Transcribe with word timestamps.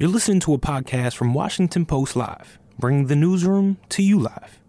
You're 0.00 0.10
listening 0.10 0.38
to 0.40 0.54
a 0.54 0.58
podcast 0.58 1.16
from 1.16 1.34
Washington 1.34 1.84
Post 1.84 2.14
Live, 2.14 2.60
bringing 2.78 3.08
the 3.08 3.16
newsroom 3.16 3.78
to 3.88 4.00
you 4.00 4.20
live. 4.20 4.60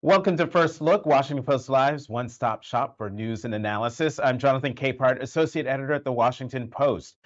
Welcome 0.00 0.34
to 0.38 0.46
First 0.46 0.80
Look, 0.80 1.04
Washington 1.04 1.44
Post 1.44 1.68
Live's 1.68 2.08
one 2.08 2.30
stop 2.30 2.62
shop 2.62 2.96
for 2.96 3.10
news 3.10 3.44
and 3.44 3.54
analysis. 3.54 4.18
I'm 4.18 4.38
Jonathan 4.38 4.72
Capehart, 4.72 5.20
Associate 5.20 5.66
Editor 5.66 5.92
at 5.92 6.04
the 6.04 6.12
Washington 6.12 6.68
Post. 6.68 7.18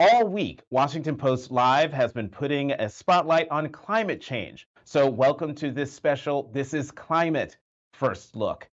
All 0.00 0.26
week, 0.26 0.62
Washington 0.70 1.14
Post 1.14 1.50
Live 1.50 1.92
has 1.92 2.10
been 2.14 2.30
putting 2.30 2.72
a 2.72 2.88
spotlight 2.88 3.48
on 3.50 3.68
climate 3.68 4.22
change. 4.22 4.66
So, 4.84 5.10
welcome 5.10 5.54
to 5.56 5.70
this 5.70 5.92
special 5.92 6.50
This 6.54 6.72
is 6.72 6.90
Climate 6.90 7.58
First 7.92 8.34
Look. 8.34 8.66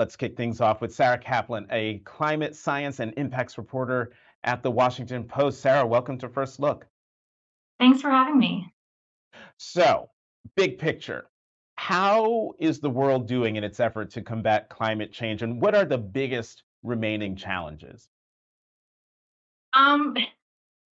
Let's 0.00 0.16
kick 0.16 0.36
things 0.36 0.60
off 0.60 0.80
with 0.80 0.92
Sarah 0.92 1.18
Kaplan, 1.18 1.68
a 1.70 1.98
climate 2.00 2.56
science 2.56 2.98
and 2.98 3.14
impacts 3.16 3.58
reporter 3.58 4.10
at 4.44 4.62
the 4.62 4.70
Washington 4.70 5.24
Post. 5.24 5.60
Sarah, 5.60 5.86
welcome 5.86 6.18
to 6.18 6.28
First 6.28 6.60
Look. 6.60 6.86
Thanks 7.80 8.00
for 8.00 8.10
having 8.10 8.38
me. 8.38 8.72
So, 9.56 10.10
big 10.54 10.78
picture. 10.78 11.26
How 11.76 12.52
is 12.58 12.78
the 12.78 12.90
world 12.90 13.26
doing 13.26 13.56
in 13.56 13.64
its 13.64 13.80
effort 13.80 14.10
to 14.12 14.22
combat 14.22 14.68
climate 14.68 15.12
change, 15.12 15.42
and 15.42 15.60
what 15.60 15.74
are 15.74 15.84
the 15.84 15.98
biggest 15.98 16.62
remaining 16.82 17.34
challenges? 17.34 18.08
Um, 19.74 20.14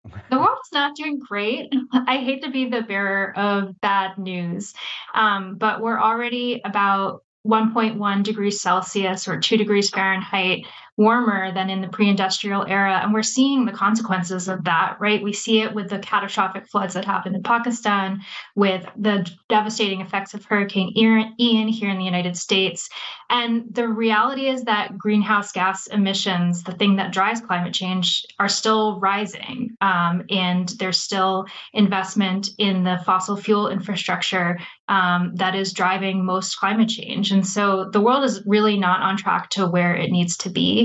the 0.29 0.37
world's 0.37 0.71
not 0.73 0.95
doing 0.95 1.19
great. 1.19 1.73
I 1.93 2.17
hate 2.17 2.43
to 2.43 2.51
be 2.51 2.69
the 2.69 2.81
bearer 2.81 3.37
of 3.37 3.79
bad 3.79 4.17
news, 4.17 4.73
um, 5.13 5.55
but 5.57 5.81
we're 5.81 5.99
already 5.99 6.61
about 6.65 7.23
1.1 7.47 8.23
degrees 8.23 8.59
Celsius 8.59 9.27
or 9.27 9.39
2 9.39 9.57
degrees 9.57 9.89
Fahrenheit 9.89 10.65
warmer 10.97 11.51
than 11.53 11.69
in 11.69 11.81
the 11.81 11.87
pre-industrial 11.87 12.65
era 12.65 12.99
and 13.03 13.13
we're 13.13 13.23
seeing 13.23 13.65
the 13.65 13.71
consequences 13.71 14.47
of 14.47 14.63
that 14.63 14.97
right? 14.99 15.23
We 15.23 15.33
see 15.33 15.61
it 15.61 15.73
with 15.73 15.89
the 15.89 15.99
catastrophic 15.99 16.67
floods 16.67 16.93
that 16.93 17.05
happened 17.05 17.35
in 17.35 17.43
pakistan 17.43 18.21
with 18.55 18.85
the 18.97 19.29
devastating 19.49 20.01
effects 20.01 20.33
of 20.33 20.45
hurricane 20.45 20.93
ian 20.95 21.67
here 21.67 21.89
in 21.89 21.97
the 21.97 22.05
united 22.05 22.37
states. 22.37 22.89
And 23.29 23.65
the 23.71 23.87
reality 23.87 24.47
is 24.47 24.63
that 24.63 24.97
greenhouse 24.97 25.51
gas 25.51 25.87
emissions 25.87 26.63
the 26.63 26.73
thing 26.73 26.95
that 26.97 27.11
drives 27.11 27.41
climate 27.41 27.73
change 27.73 28.25
are 28.39 28.49
still 28.49 28.99
rising 28.99 29.75
um, 29.81 30.23
and 30.29 30.69
there's 30.79 30.99
still 30.99 31.45
investment 31.73 32.49
in 32.57 32.83
the 32.83 32.99
fossil 33.05 33.35
fuel 33.35 33.69
infrastructure 33.69 34.57
um, 34.87 35.33
that 35.35 35.55
is 35.55 35.73
driving 35.73 36.25
most 36.25 36.57
climate 36.57 36.89
change. 36.89 37.31
And 37.31 37.45
so 37.45 37.89
the 37.91 38.01
world 38.01 38.23
is 38.23 38.43
really 38.45 38.77
not 38.77 39.01
on 39.01 39.17
track 39.17 39.49
to 39.51 39.67
where 39.67 39.95
it 39.95 40.11
needs 40.11 40.37
to 40.37 40.49
be 40.49 40.84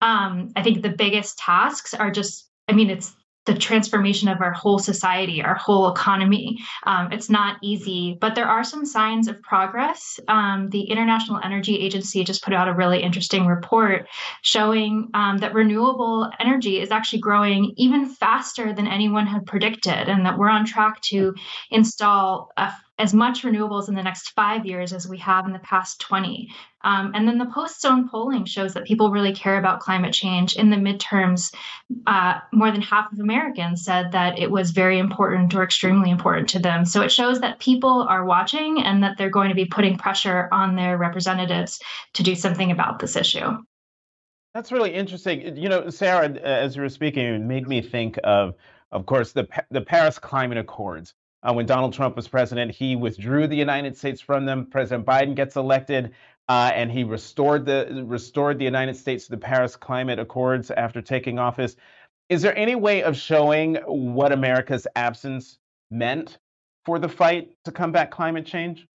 um, 0.00 0.52
I 0.56 0.62
think 0.62 0.82
the 0.82 0.90
biggest 0.90 1.38
tasks 1.38 1.94
are 1.94 2.10
just, 2.10 2.48
I 2.68 2.72
mean, 2.72 2.90
it's 2.90 3.14
the 3.46 3.54
transformation 3.54 4.28
of 4.28 4.40
our 4.42 4.52
whole 4.52 4.78
society, 4.78 5.42
our 5.42 5.54
whole 5.54 5.90
economy. 5.90 6.58
Um, 6.86 7.10
it's 7.10 7.30
not 7.30 7.56
easy, 7.62 8.18
but 8.20 8.34
there 8.34 8.46
are 8.46 8.62
some 8.62 8.84
signs 8.84 9.28
of 9.28 9.40
progress. 9.40 10.20
Um, 10.28 10.68
the 10.68 10.82
International 10.82 11.40
Energy 11.42 11.78
Agency 11.78 12.22
just 12.22 12.44
put 12.44 12.52
out 12.52 12.68
a 12.68 12.74
really 12.74 13.02
interesting 13.02 13.46
report 13.46 14.06
showing 14.42 15.08
um, 15.14 15.38
that 15.38 15.54
renewable 15.54 16.30
energy 16.38 16.80
is 16.80 16.90
actually 16.90 17.20
growing 17.20 17.72
even 17.76 18.06
faster 18.06 18.74
than 18.74 18.86
anyone 18.86 19.26
had 19.26 19.46
predicted, 19.46 20.08
and 20.08 20.24
that 20.26 20.38
we're 20.38 20.50
on 20.50 20.66
track 20.66 21.00
to 21.02 21.34
install 21.70 22.50
a 22.58 22.70
as 23.00 23.14
much 23.14 23.42
renewables 23.42 23.88
in 23.88 23.94
the 23.94 24.02
next 24.02 24.30
five 24.30 24.66
years 24.66 24.92
as 24.92 25.08
we 25.08 25.18
have 25.18 25.46
in 25.46 25.52
the 25.52 25.58
past 25.60 26.00
20. 26.00 26.48
Um, 26.82 27.12
and 27.14 27.26
then 27.26 27.38
the 27.38 27.46
Post's 27.46 27.84
own 27.84 28.08
polling 28.08 28.44
shows 28.44 28.74
that 28.74 28.84
people 28.84 29.10
really 29.10 29.34
care 29.34 29.58
about 29.58 29.80
climate 29.80 30.12
change. 30.12 30.56
In 30.56 30.70
the 30.70 30.76
midterms, 30.76 31.54
uh, 32.06 32.40
more 32.52 32.70
than 32.70 32.82
half 32.82 33.10
of 33.12 33.18
Americans 33.18 33.84
said 33.84 34.12
that 34.12 34.38
it 34.38 34.50
was 34.50 34.70
very 34.70 34.98
important 34.98 35.54
or 35.54 35.62
extremely 35.62 36.10
important 36.10 36.48
to 36.50 36.58
them. 36.58 36.84
So 36.84 37.02
it 37.02 37.10
shows 37.10 37.40
that 37.40 37.58
people 37.58 38.06
are 38.08 38.24
watching 38.24 38.82
and 38.82 39.02
that 39.02 39.16
they're 39.18 39.30
going 39.30 39.48
to 39.48 39.54
be 39.54 39.66
putting 39.66 39.96
pressure 39.96 40.48
on 40.52 40.76
their 40.76 40.96
representatives 40.96 41.80
to 42.14 42.22
do 42.22 42.34
something 42.34 42.70
about 42.70 42.98
this 42.98 43.16
issue. 43.16 43.58
That's 44.54 44.72
really 44.72 44.92
interesting. 44.92 45.56
You 45.56 45.68
know, 45.68 45.90
Sarah, 45.90 46.28
as 46.28 46.76
you 46.76 46.82
were 46.82 46.88
speaking, 46.88 47.24
it 47.24 47.40
made 47.40 47.68
me 47.68 47.80
think 47.80 48.18
of, 48.24 48.54
of 48.90 49.06
course, 49.06 49.32
the 49.32 49.46
the 49.70 49.80
Paris 49.80 50.18
Climate 50.18 50.58
Accords 50.58 51.14
uh, 51.42 51.52
when 51.52 51.66
Donald 51.66 51.92
Trump 51.92 52.16
was 52.16 52.28
president, 52.28 52.70
he 52.70 52.96
withdrew 52.96 53.46
the 53.46 53.56
United 53.56 53.96
States 53.96 54.20
from 54.20 54.44
them. 54.44 54.66
President 54.66 55.06
Biden 55.06 55.34
gets 55.34 55.56
elected, 55.56 56.12
uh, 56.48 56.70
and 56.74 56.90
he 56.90 57.04
restored 57.04 57.64
the 57.64 58.04
restored 58.06 58.58
the 58.58 58.64
United 58.64 58.96
States 58.96 59.24
to 59.24 59.30
the 59.30 59.38
Paris 59.38 59.76
Climate 59.76 60.18
Accords 60.18 60.70
after 60.70 61.00
taking 61.00 61.38
office. 61.38 61.76
Is 62.28 62.42
there 62.42 62.56
any 62.56 62.74
way 62.74 63.02
of 63.02 63.16
showing 63.16 63.76
what 63.86 64.32
America's 64.32 64.86
absence 64.96 65.58
meant 65.90 66.38
for 66.84 66.98
the 66.98 67.08
fight 67.08 67.52
to 67.64 67.72
combat 67.72 68.10
climate 68.10 68.46
change? 68.46 68.86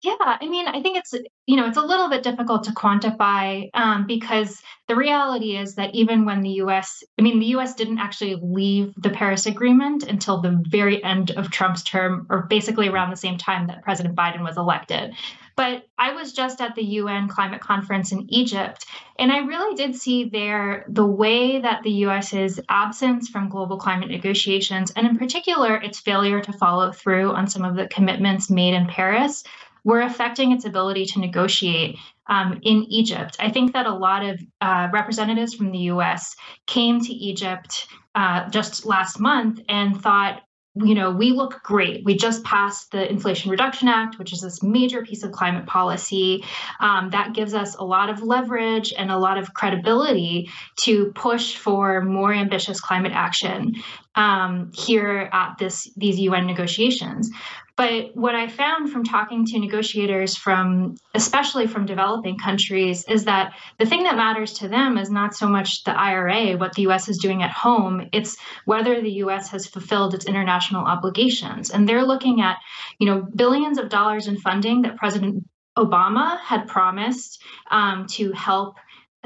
Yeah, 0.00 0.14
I 0.20 0.48
mean, 0.48 0.68
I 0.68 0.80
think 0.80 0.96
it's 0.96 1.12
you 1.46 1.56
know 1.56 1.66
it's 1.66 1.76
a 1.76 1.82
little 1.82 2.08
bit 2.08 2.22
difficult 2.22 2.62
to 2.64 2.70
quantify 2.70 3.68
um, 3.74 4.06
because 4.06 4.62
the 4.86 4.94
reality 4.94 5.56
is 5.56 5.74
that 5.74 5.92
even 5.92 6.24
when 6.24 6.42
the 6.42 6.50
U.S. 6.62 7.02
I 7.18 7.22
mean, 7.22 7.40
the 7.40 7.46
U.S. 7.46 7.74
didn't 7.74 7.98
actually 7.98 8.38
leave 8.40 8.94
the 8.96 9.10
Paris 9.10 9.46
Agreement 9.46 10.04
until 10.04 10.40
the 10.40 10.62
very 10.68 11.02
end 11.02 11.32
of 11.32 11.50
Trump's 11.50 11.82
term, 11.82 12.28
or 12.30 12.42
basically 12.42 12.88
around 12.88 13.10
the 13.10 13.16
same 13.16 13.38
time 13.38 13.66
that 13.66 13.82
President 13.82 14.14
Biden 14.14 14.44
was 14.44 14.56
elected. 14.56 15.14
But 15.56 15.86
I 15.98 16.12
was 16.12 16.32
just 16.32 16.60
at 16.60 16.76
the 16.76 16.84
UN 16.84 17.26
climate 17.26 17.60
conference 17.60 18.12
in 18.12 18.32
Egypt, 18.32 18.86
and 19.18 19.32
I 19.32 19.38
really 19.38 19.74
did 19.74 19.96
see 19.96 20.28
there 20.28 20.84
the 20.88 21.04
way 21.04 21.60
that 21.60 21.82
the 21.82 21.90
US's 21.90 22.60
absence 22.68 23.28
from 23.28 23.48
global 23.48 23.78
climate 23.78 24.10
negotiations, 24.10 24.92
and 24.92 25.08
in 25.08 25.18
particular 25.18 25.74
its 25.74 25.98
failure 25.98 26.40
to 26.40 26.52
follow 26.52 26.92
through 26.92 27.32
on 27.32 27.48
some 27.48 27.64
of 27.64 27.74
the 27.74 27.88
commitments 27.88 28.48
made 28.48 28.74
in 28.74 28.86
Paris 28.86 29.42
were 29.84 30.00
affecting 30.00 30.52
its 30.52 30.64
ability 30.64 31.06
to 31.06 31.20
negotiate 31.20 31.98
um, 32.28 32.60
in 32.62 32.84
Egypt. 32.84 33.36
I 33.40 33.50
think 33.50 33.72
that 33.72 33.86
a 33.86 33.94
lot 33.94 34.24
of 34.24 34.40
uh, 34.60 34.88
representatives 34.92 35.54
from 35.54 35.72
the 35.72 35.78
US 35.90 36.34
came 36.66 37.00
to 37.00 37.12
Egypt 37.12 37.86
uh, 38.14 38.48
just 38.50 38.84
last 38.84 39.18
month 39.20 39.60
and 39.68 40.00
thought, 40.00 40.42
you 40.74 40.94
know, 40.94 41.10
we 41.10 41.32
look 41.32 41.60
great. 41.62 42.04
We 42.04 42.16
just 42.16 42.44
passed 42.44 42.92
the 42.92 43.10
Inflation 43.10 43.50
Reduction 43.50 43.88
Act, 43.88 44.18
which 44.18 44.32
is 44.32 44.42
this 44.42 44.62
major 44.62 45.02
piece 45.02 45.24
of 45.24 45.32
climate 45.32 45.66
policy 45.66 46.44
um, 46.80 47.10
that 47.10 47.32
gives 47.32 47.54
us 47.54 47.74
a 47.76 47.84
lot 47.84 48.10
of 48.10 48.22
leverage 48.22 48.92
and 48.96 49.10
a 49.10 49.18
lot 49.18 49.38
of 49.38 49.54
credibility 49.54 50.50
to 50.80 51.12
push 51.14 51.56
for 51.56 52.02
more 52.02 52.32
ambitious 52.32 52.80
climate 52.80 53.12
action 53.12 53.74
um, 54.14 54.70
here 54.74 55.28
at 55.32 55.56
this 55.58 55.90
these 55.96 56.18
UN 56.20 56.46
negotiations. 56.46 57.30
But 57.78 58.16
what 58.16 58.34
I 58.34 58.48
found 58.48 58.90
from 58.90 59.04
talking 59.04 59.46
to 59.46 59.58
negotiators 59.60 60.36
from, 60.36 60.96
especially 61.14 61.68
from 61.68 61.86
developing 61.86 62.36
countries, 62.36 63.04
is 63.08 63.24
that 63.26 63.54
the 63.78 63.86
thing 63.86 64.02
that 64.02 64.16
matters 64.16 64.54
to 64.54 64.68
them 64.68 64.98
is 64.98 65.10
not 65.10 65.36
so 65.36 65.46
much 65.46 65.84
the 65.84 65.96
IRA, 65.96 66.56
what 66.56 66.72
the 66.72 66.82
US 66.88 67.08
is 67.08 67.18
doing 67.18 67.44
at 67.44 67.52
home, 67.52 68.08
it's 68.12 68.36
whether 68.64 69.00
the 69.00 69.12
US 69.22 69.48
has 69.50 69.68
fulfilled 69.68 70.12
its 70.12 70.26
international 70.26 70.84
obligations. 70.84 71.70
And 71.70 71.88
they're 71.88 72.04
looking 72.04 72.40
at, 72.40 72.56
you 72.98 73.06
know, 73.06 73.22
billions 73.36 73.78
of 73.78 73.88
dollars 73.88 74.26
in 74.26 74.38
funding 74.38 74.82
that 74.82 74.96
President 74.96 75.44
Obama 75.78 76.40
had 76.40 76.66
promised 76.66 77.40
um, 77.70 78.08
to 78.08 78.32
help 78.32 78.74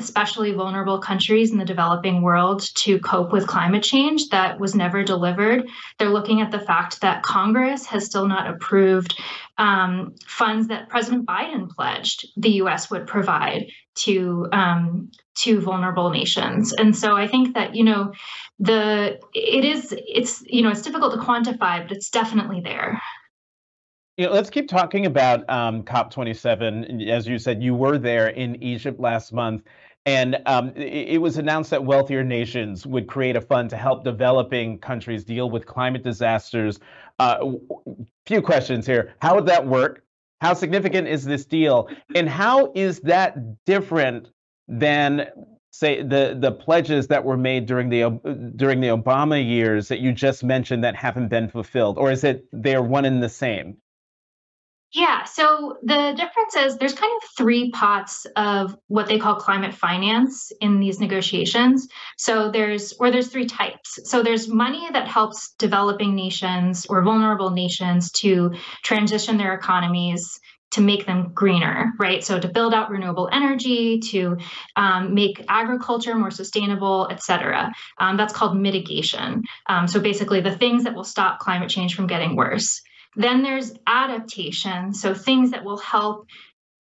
especially 0.03 0.53
vulnerable 0.53 0.99
countries 0.99 1.53
in 1.53 1.59
the 1.59 1.65
developing 1.65 2.23
world 2.23 2.63
to 2.75 2.99
cope 3.01 3.33
with 3.33 3.47
climate 3.47 3.83
change 3.83 4.29
that 4.31 4.59
was 4.59 4.75
never 4.75 5.03
delivered. 5.03 5.69
They're 5.99 6.11
looking 6.11 6.41
at 6.41 6.51
the 6.51 6.61
fact 6.61 7.01
that 7.01 7.23
Congress 7.23 7.87
has 7.87 8.05
still 8.05 8.27
not 8.27 8.49
approved 8.49 9.19
um, 9.59 10.15
funds 10.27 10.69
that 10.69 10.89
President 10.89 11.27
Biden 11.27 11.69
pledged 11.69 12.27
the 12.37 12.51
U.S. 12.63 12.91
would 12.91 13.07
provide 13.07 13.67
to 13.95 14.49
um, 14.53 15.11
to 15.35 15.61
vulnerable 15.61 16.11
nations. 16.11 16.73
And 16.73 16.97
so 16.97 17.17
I 17.17 17.29
think 17.29 17.55
that 17.55 17.75
you 17.75 17.85
know 17.85 18.13
the 18.59 19.21
it 19.35 19.65
is 19.65 19.95
it's 19.97 20.43
you 20.47 20.63
know 20.63 20.71
it's 20.71 20.83
difficult 20.83 21.15
to 21.15 21.21
quantify, 21.21 21.87
but 21.87 21.93
it's 21.93 22.11
definitely 22.11 22.61
there. 22.61 23.01
Yeah, 24.19 24.29
let's 24.29 24.51
keep 24.51 24.69
talking 24.69 25.07
about 25.07 25.49
um, 25.49 25.85
COP27. 25.85 27.09
As 27.09 27.27
you 27.27 27.39
said, 27.39 27.63
you 27.63 27.75
were 27.75 27.97
there 27.97 28.29
in 28.29 28.63
Egypt 28.63 29.01
last 29.01 29.33
month. 29.33 29.63
And 30.05 30.39
um, 30.47 30.73
it, 30.75 31.21
was 31.21 31.39
announced 31.39 31.71
that 31.71 31.85
wealthier 31.85 32.25
nations 32.25 32.85
would 32.85 33.07
create 33.07 33.37
a 33.37 33.41
fund 33.41 33.71
to 33.71 33.77
help 33.77 34.03
developing 34.03 34.79
countries 34.79 35.25
deal 35.25 35.49
with 35.49 35.65
climate 35.65 36.03
disasters. 36.03 36.81
Uh, 37.21 37.53
few 38.27 38.43
questions 38.43 38.85
here. 38.85 39.15
How 39.21 39.37
would 39.37 39.47
that 39.47 39.65
work? 39.65 40.03
How 40.41 40.55
significant 40.55 41.07
is 41.07 41.25
this 41.25 41.45
deal? 41.45 41.89
And 42.17 42.29
how 42.29 42.73
is 42.75 42.99
that 43.01 43.65
different 43.65 44.29
than 44.67 45.29
say 45.71 46.03
the 46.03 46.37
the 46.39 46.53
pledges 46.53 47.07
that 47.07 47.25
were 47.25 47.37
made 47.37 47.67
during 47.67 47.89
the 47.89 48.03
during 48.57 48.81
the 48.81 48.89
Obama 48.89 49.43
years 49.45 49.89
that 49.89 50.01
you 50.01 50.13
just 50.13 50.45
mentioned 50.45 50.85
that 50.85 50.95
haven't 50.95 51.29
been 51.29 51.49
fulfilled 51.49 51.97
or 51.97 52.11
is 52.13 52.25
it 52.25 52.45
they're 52.53 52.83
one 52.83 53.05
and 53.05 53.23
the 53.23 53.29
same 53.29 53.77
Yeah, 54.95 55.25
so 55.25 55.79
the 55.83 56.13
difference 56.15 56.55
is 56.55 56.77
there's 56.77 56.93
kind 56.93 57.13
of 57.17 57.29
three 57.35 57.71
pots 57.71 58.27
of 58.37 58.77
what 58.89 59.07
they 59.07 59.19
call 59.19 59.37
climate 59.37 59.75
finance 59.75 60.53
in 60.61 60.81
these 60.81 61.01
negotiations. 61.01 61.89
So 62.19 62.51
there's, 62.51 62.93
or 63.01 63.11
there's 63.11 63.29
three 63.29 63.47
types. 63.47 63.99
So 64.05 64.23
there's 64.23 64.49
money 64.49 64.87
that 64.93 65.09
helps 65.09 65.55
developing 65.59 66.15
nations 66.15 66.85
or 66.91 67.03
vulnerable 67.03 67.51
nations 67.51 68.13
to 68.13 68.53
transition 68.83 69.39
their 69.39 69.55
economies 69.55 70.39
to 70.73 70.83
make 70.83 71.07
them 71.07 71.33
greener, 71.35 71.93
right? 71.99 72.23
So 72.23 72.39
to 72.39 72.49
build 72.49 72.75
out 72.75 72.91
renewable 72.91 73.29
energy, 73.33 74.01
to 74.11 74.37
um, 74.77 75.15
make 75.15 75.43
agriculture 75.49 76.15
more 76.15 76.31
sustainable, 76.31 77.09
et 77.11 77.23
cetera. 77.23 77.73
Um, 77.99 78.17
that's 78.17 78.33
called 78.33 78.59
mitigation. 78.59 79.43
Um, 79.69 79.87
so 79.87 80.01
basically, 80.01 80.41
the 80.41 80.57
things 80.57 80.85
that 80.85 80.95
will 80.95 81.05
stop 81.05 81.39
climate 81.41 81.71
change 81.71 81.95
from 81.95 82.07
getting 82.07 82.37
worse. 82.37 82.83
Then 83.17 83.43
there's 83.43 83.73
adaptation, 83.87 84.95
so 84.95 85.15
things 85.15 85.51
that 85.51 85.65
will 85.65 85.79
help 85.79 86.27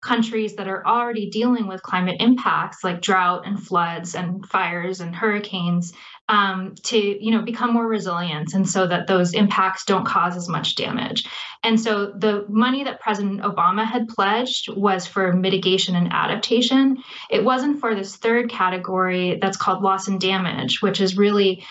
countries 0.03 0.55
that 0.57 0.69
are 0.69 0.87
already 0.87 1.31
dealing 1.31 1.67
with 1.67 1.83
climate 1.83 2.17
impacts 2.21 2.85
like 2.85 3.01
drought 3.01 3.47
and 3.47 3.61
floods 3.61 4.15
and 4.15 4.47
fires 4.47 5.01
and 5.01 5.15
hurricanes 5.15 5.93
um, 6.29 6.75
to 6.85 6.99
you 6.99 7.31
know 7.31 7.43
become 7.43 7.73
more 7.73 7.87
resilient 7.87 8.53
and 8.55 8.69
so 8.69 8.87
that 8.87 9.07
those 9.07 9.33
impacts 9.33 9.85
don't 9.85 10.07
cause 10.07 10.37
as 10.37 10.49
much 10.49 10.77
damage. 10.77 11.27
And 11.63 11.81
so 11.81 12.13
the 12.17 12.45
money 12.49 12.85
that 12.85 13.01
president 13.01 13.41
obama 13.43 13.85
had 13.85 14.09
pledged 14.09 14.69
was 14.69 15.07
for 15.07 15.33
mitigation 15.33 15.97
and 15.97 16.13
adaptation. 16.13 16.99
It 17.31 17.45
wasn't 17.45 17.81
for 17.81 17.95
this 17.95 18.17
third 18.17 18.51
category 18.51 19.39
that's 19.41 19.57
called 19.57 19.83
loss 19.83 20.09
and 20.09 20.21
damage 20.21 20.83
which 20.83 21.01
is 21.01 21.17
really 21.17 21.65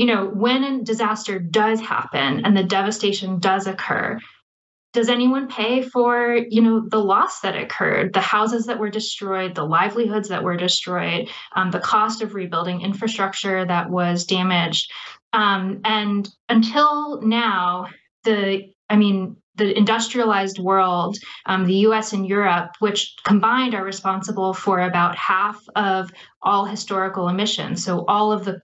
you 0.00 0.06
know, 0.06 0.24
when 0.24 0.64
a 0.64 0.82
disaster 0.82 1.38
does 1.38 1.78
happen 1.78 2.46
and 2.46 2.56
the 2.56 2.64
devastation 2.64 3.38
does 3.38 3.66
occur, 3.66 4.18
does 4.94 5.10
anyone 5.10 5.46
pay 5.46 5.82
for 5.82 6.38
you 6.48 6.62
know 6.62 6.88
the 6.88 6.98
loss 6.98 7.40
that 7.40 7.54
occurred 7.54 8.14
the 8.14 8.20
houses 8.22 8.64
that 8.64 8.78
were 8.78 8.88
destroyed 8.88 9.54
the 9.54 9.62
livelihoods 9.62 10.30
that 10.30 10.42
were 10.42 10.56
destroyed 10.56 11.28
um, 11.54 11.70
the 11.70 11.78
cost 11.80 12.22
of 12.22 12.34
rebuilding 12.34 12.80
infrastructure 12.80 13.66
that 13.66 13.90
was 13.90 14.24
damaged? 14.24 14.90
Um, 15.34 15.82
and 15.84 16.26
until 16.48 17.20
now 17.20 17.88
the 18.24 18.72
i 18.88 18.96
mean 18.96 19.36
the 19.56 19.76
industrialized 19.76 20.58
world 20.58 21.18
um, 21.44 21.66
the 21.66 21.74
us 21.74 22.14
and 22.14 22.26
europe 22.26 22.70
which 22.78 23.16
combined 23.22 23.74
are 23.74 23.84
responsible 23.84 24.54
for 24.54 24.80
about 24.80 25.14
half 25.14 25.62
of 25.76 26.10
all 26.40 26.64
historical 26.64 27.28
emissions 27.28 27.84
so 27.84 28.06
all 28.06 28.32
of 28.32 28.46
the 28.46 28.62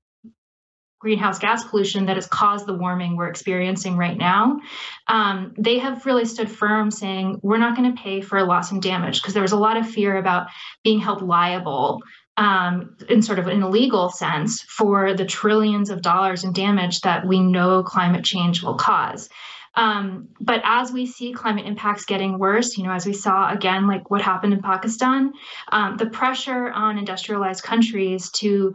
greenhouse 1.06 1.38
gas 1.38 1.62
pollution 1.62 2.06
that 2.06 2.16
has 2.16 2.26
caused 2.26 2.66
the 2.66 2.74
warming 2.74 3.14
we're 3.14 3.28
experiencing 3.28 3.96
right 3.96 4.18
now, 4.18 4.58
um, 5.06 5.54
they 5.56 5.78
have 5.78 6.04
really 6.04 6.24
stood 6.24 6.50
firm 6.50 6.90
saying 6.90 7.38
we're 7.44 7.58
not 7.58 7.76
going 7.76 7.94
to 7.94 8.02
pay 8.02 8.20
for 8.20 8.42
loss 8.42 8.72
and 8.72 8.82
damage 8.82 9.22
because 9.22 9.32
there 9.32 9.42
was 9.48 9.52
a 9.52 9.56
lot 9.56 9.76
of 9.76 9.88
fear 9.88 10.16
about 10.16 10.48
being 10.82 10.98
held 10.98 11.22
liable 11.22 12.02
um, 12.36 12.96
in 13.08 13.22
sort 13.22 13.38
of 13.38 13.46
an 13.46 13.62
illegal 13.62 14.10
sense 14.10 14.62
for 14.62 15.14
the 15.14 15.24
trillions 15.24 15.90
of 15.90 16.02
dollars 16.02 16.42
in 16.42 16.52
damage 16.52 17.02
that 17.02 17.24
we 17.24 17.38
know 17.38 17.84
climate 17.84 18.24
change 18.24 18.64
will 18.64 18.74
cause. 18.74 19.28
Um, 19.76 20.30
but 20.40 20.60
as 20.64 20.90
we 20.90 21.06
see 21.06 21.32
climate 21.32 21.66
impacts 21.66 22.04
getting 22.04 22.36
worse, 22.36 22.76
you 22.76 22.82
know, 22.82 22.90
as 22.90 23.06
we 23.06 23.12
saw 23.12 23.52
again, 23.52 23.86
like 23.86 24.10
what 24.10 24.22
happened 24.22 24.54
in 24.54 24.62
Pakistan, 24.62 25.34
um, 25.70 25.98
the 25.98 26.06
pressure 26.06 26.72
on 26.72 26.98
industrialized 26.98 27.62
countries 27.62 28.30
to 28.30 28.74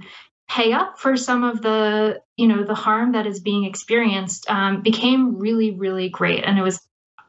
pay 0.51 0.73
up 0.73 0.99
for 0.99 1.15
some 1.15 1.43
of 1.45 1.61
the 1.61 2.21
you 2.35 2.47
know 2.47 2.63
the 2.63 2.75
harm 2.75 3.13
that 3.13 3.25
is 3.25 3.39
being 3.39 3.63
experienced 3.63 4.49
um, 4.49 4.81
became 4.81 5.37
really 5.37 5.71
really 5.71 6.09
great. 6.09 6.43
And 6.43 6.57
it 6.59 6.61
was 6.61 6.79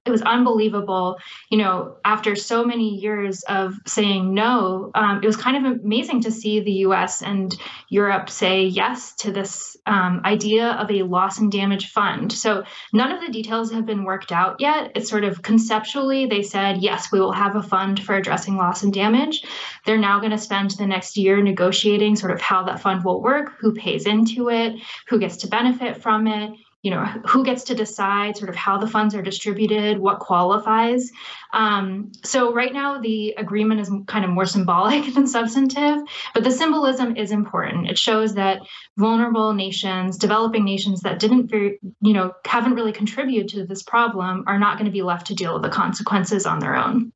it 0.05 0.11
was 0.11 0.23
unbelievable 0.23 1.19
you 1.51 1.59
know 1.59 1.97
after 2.05 2.35
so 2.35 2.65
many 2.65 2.97
years 2.97 3.43
of 3.45 3.75
saying 3.87 4.35
no 4.35 4.91
um, 4.95 5.21
it 5.23 5.27
was 5.27 5.37
kind 5.37 5.65
of 5.65 5.81
amazing 5.81 6.21
to 6.21 6.31
see 6.31 6.61
the 6.61 6.73
us 6.73 7.23
and 7.23 7.57
europe 7.89 8.29
say 8.29 8.65
yes 8.65 9.15
to 9.15 9.33
this 9.33 9.73
um, 9.87 10.21
idea 10.25 10.71
of 10.73 10.91
a 10.91 11.03
loss 11.03 11.39
and 11.39 11.51
damage 11.51 11.91
fund. 11.91 12.33
So 12.33 12.65
none 12.93 13.11
of 13.11 13.21
the 13.21 13.33
details 13.33 13.73
have 13.73 13.87
been 13.87 14.05
worked 14.05 14.31
out 14.31 14.57
yet. 14.61 14.93
It's 14.95 15.11
sort 15.11 15.25
of 15.25 15.43
conceptually 15.43 16.27
they 16.27 16.43
said 16.43 16.83
yes 16.83 17.11
we 17.11 17.21
will 17.21 17.33
have 17.33 17.57
a 17.57 17.63
fund 17.63 18.03
for 18.03 18.15
addressing 18.15 18.57
loss 18.57 18.83
and 18.83 18.93
damage. 18.93 19.43
They're 19.85 19.99
now 19.99 20.21
going 20.21 20.31
to 20.31 20.39
spend 20.39 20.73
the 20.73 20.87
next 20.87 21.17
year 21.17 21.43
negotiating 21.43 22.17
sort 22.17 22.33
of 22.33 22.41
how 22.41 22.65
that 22.65 22.81
fund 22.81 23.05
will 23.05 23.21
work 23.21 23.53
who 23.59 23.75
pays 23.75 24.07
into 24.07 24.51
it 24.51 24.75
who 25.09 25.19
gets 25.19 25.39
to 25.39 25.49
benefit 25.49 26.01
from 26.01 26.27
it 26.27 26.53
you 26.83 26.91
know 26.91 27.05
who 27.27 27.45
gets 27.45 27.65
to 27.65 27.75
decide 27.75 28.37
sort 28.37 28.51
of 28.51 28.57
how 28.57 28.77
the 28.77 28.89
funds 28.89 29.15
are 29.15 29.23
distributed 29.23 29.99
what 29.99 30.19
qualifies. 30.19 31.11
Um, 31.53 32.11
so 32.25 32.53
right 32.53 32.73
now 32.73 33.01
the 33.01 33.35
agreement 33.39 33.81
is 33.81 33.91
kind 34.07 34.25
of 34.25 34.31
more 34.31 34.47
symbolic 34.47 35.15
than 35.15 35.27
substantive 35.27 35.99
but 36.35 36.45
the 36.45 36.51
symbolism 36.51 37.17
is 37.17 37.31
important. 37.31 37.89
It 37.89 37.99
shows 37.99 38.35
that 38.35 38.63
vulnerable 38.99 39.55
nations 39.55 40.19
developing 40.19 40.65
nations 40.65 41.01
that 41.03 41.21
didn't 41.21 41.47
very 41.47 41.79
you 42.01 42.13
know 42.13 42.33
haven't 42.45 42.75
really 42.75 42.93
contributed 42.93 43.49
to 43.51 43.65
this 43.65 43.83
problem 43.83 44.45
are 44.47 44.59
not 44.59 44.77
going 44.77 44.87
to 44.87 44.93
be 44.93 45.03
left 45.03 45.29
to 45.29 45.35
deal 45.35 45.55
with 45.55 45.63
the 45.63 45.71
consequences 45.71 46.47
on 46.47 46.59
their 46.59 46.77
own. 46.77 47.13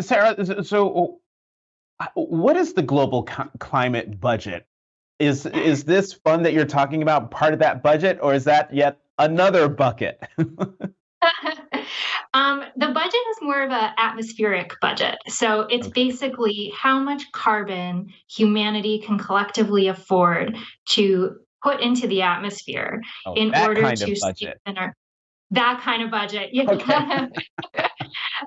Sarah 0.00 0.64
so 0.64 1.20
uh, 2.00 2.06
what 2.14 2.56
is 2.56 2.72
the 2.72 2.82
global 2.82 3.24
climate 3.58 4.18
budget 4.18 4.66
is 5.22 5.46
is 5.46 5.84
this 5.84 6.12
fund 6.12 6.44
that 6.44 6.52
you're 6.52 6.64
talking 6.64 7.00
about 7.00 7.30
part 7.30 7.52
of 7.52 7.60
that 7.60 7.82
budget, 7.82 8.18
or 8.20 8.34
is 8.34 8.44
that 8.44 8.74
yet 8.74 8.98
another 9.18 9.68
bucket? 9.68 10.20
um, 12.34 12.64
the 12.76 12.88
budget 12.88 13.20
is 13.30 13.36
more 13.40 13.62
of 13.62 13.70
an 13.70 13.92
atmospheric 13.96 14.74
budget. 14.80 15.16
So 15.28 15.60
it's 15.62 15.86
okay. 15.86 16.06
basically 16.06 16.72
how 16.76 16.98
much 16.98 17.30
carbon 17.30 18.12
humanity 18.28 18.98
can 18.98 19.18
collectively 19.18 19.86
afford 19.86 20.56
to 20.90 21.36
put 21.62 21.80
into 21.80 22.08
the 22.08 22.22
atmosphere 22.22 23.00
oh, 23.24 23.34
in 23.34 23.54
order 23.54 23.94
to 23.94 24.16
strengthen 24.16 24.76
our 24.76 24.96
that 25.52 25.82
kind 25.84 26.02
of 26.02 26.10
budget. 26.10 26.50
Yeah. 26.52 26.70
Okay. 26.70 27.28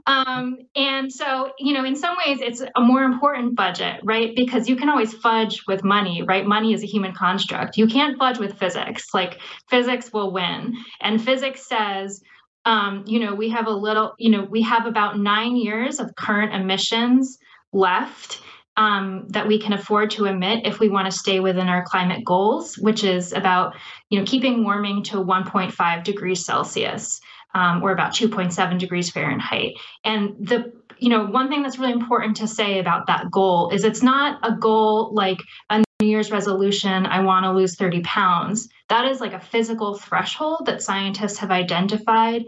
um, 0.05 0.57
and 0.75 1.11
so, 1.11 1.51
you 1.59 1.73
know, 1.73 1.85
in 1.85 1.95
some 1.95 2.15
ways, 2.25 2.39
it's 2.41 2.61
a 2.61 2.81
more 2.81 3.03
important 3.03 3.55
budget, 3.55 3.99
right? 4.03 4.35
Because 4.35 4.67
you 4.69 4.75
can 4.75 4.89
always 4.89 5.13
fudge 5.13 5.63
with 5.67 5.83
money, 5.83 6.23
right? 6.23 6.45
Money 6.45 6.73
is 6.73 6.83
a 6.83 6.87
human 6.87 7.13
construct. 7.13 7.77
You 7.77 7.87
can't 7.87 8.17
fudge 8.17 8.39
with 8.39 8.57
physics. 8.57 9.13
Like 9.13 9.39
physics 9.69 10.11
will 10.11 10.31
win, 10.31 10.73
and 11.01 11.23
physics 11.23 11.67
says. 11.67 12.21
Um, 12.67 13.03
you 13.05 13.19
know, 13.19 13.35
we 13.35 13.49
have 13.49 13.67
a 13.67 13.71
little, 13.71 14.15
you 14.17 14.31
know, 14.31 14.47
we 14.49 14.63
have 14.63 14.87
about 14.87 15.19
nine 15.19 15.55
years 15.55 15.99
of 15.99 16.15
current 16.15 16.51
emissions 16.51 17.37
left 17.71 18.41
um, 18.75 19.27
that 19.29 19.47
we 19.47 19.59
can 19.59 19.73
afford 19.73 20.09
to 20.11 20.25
emit 20.25 20.65
if 20.65 20.79
we 20.79 20.89
want 20.89 21.05
to 21.05 21.17
stay 21.17 21.39
within 21.39 21.69
our 21.69 21.83
climate 21.83 22.25
goals, 22.25 22.75
which 22.77 23.03
is 23.03 23.33
about 23.33 23.75
you 24.09 24.19
know 24.19 24.25
keeping 24.25 24.63
warming 24.63 25.03
to 25.03 25.17
1.5 25.17 26.03
degrees 26.03 26.43
Celsius 26.43 27.21
um, 27.55 27.81
or 27.81 27.91
about 27.91 28.13
2.7 28.13 28.77
degrees 28.77 29.09
Fahrenheit. 29.09 29.73
And 30.03 30.35
the 30.39 30.71
you 30.99 31.09
know 31.09 31.25
one 31.25 31.49
thing 31.49 31.63
that's 31.63 31.79
really 31.79 31.91
important 31.91 32.37
to 32.37 32.47
say 32.47 32.79
about 32.79 33.07
that 33.07 33.31
goal 33.31 33.69
is 33.71 33.83
it's 33.83 34.03
not 34.03 34.39
a 34.43 34.55
goal 34.55 35.13
like 35.13 35.39
a 35.69 35.83
New 36.01 36.09
Year's 36.09 36.29
resolution, 36.29 37.05
I 37.05 37.21
want 37.21 37.45
to 37.45 37.53
lose 37.53 37.75
30 37.77 38.01
pounds. 38.01 38.67
That 38.89 39.09
is 39.09 39.21
like 39.21 39.33
a 39.33 39.39
physical 39.39 39.97
threshold 39.97 40.65
that 40.65 40.81
scientists 40.81 41.37
have 41.37 41.51
identified 41.51 42.43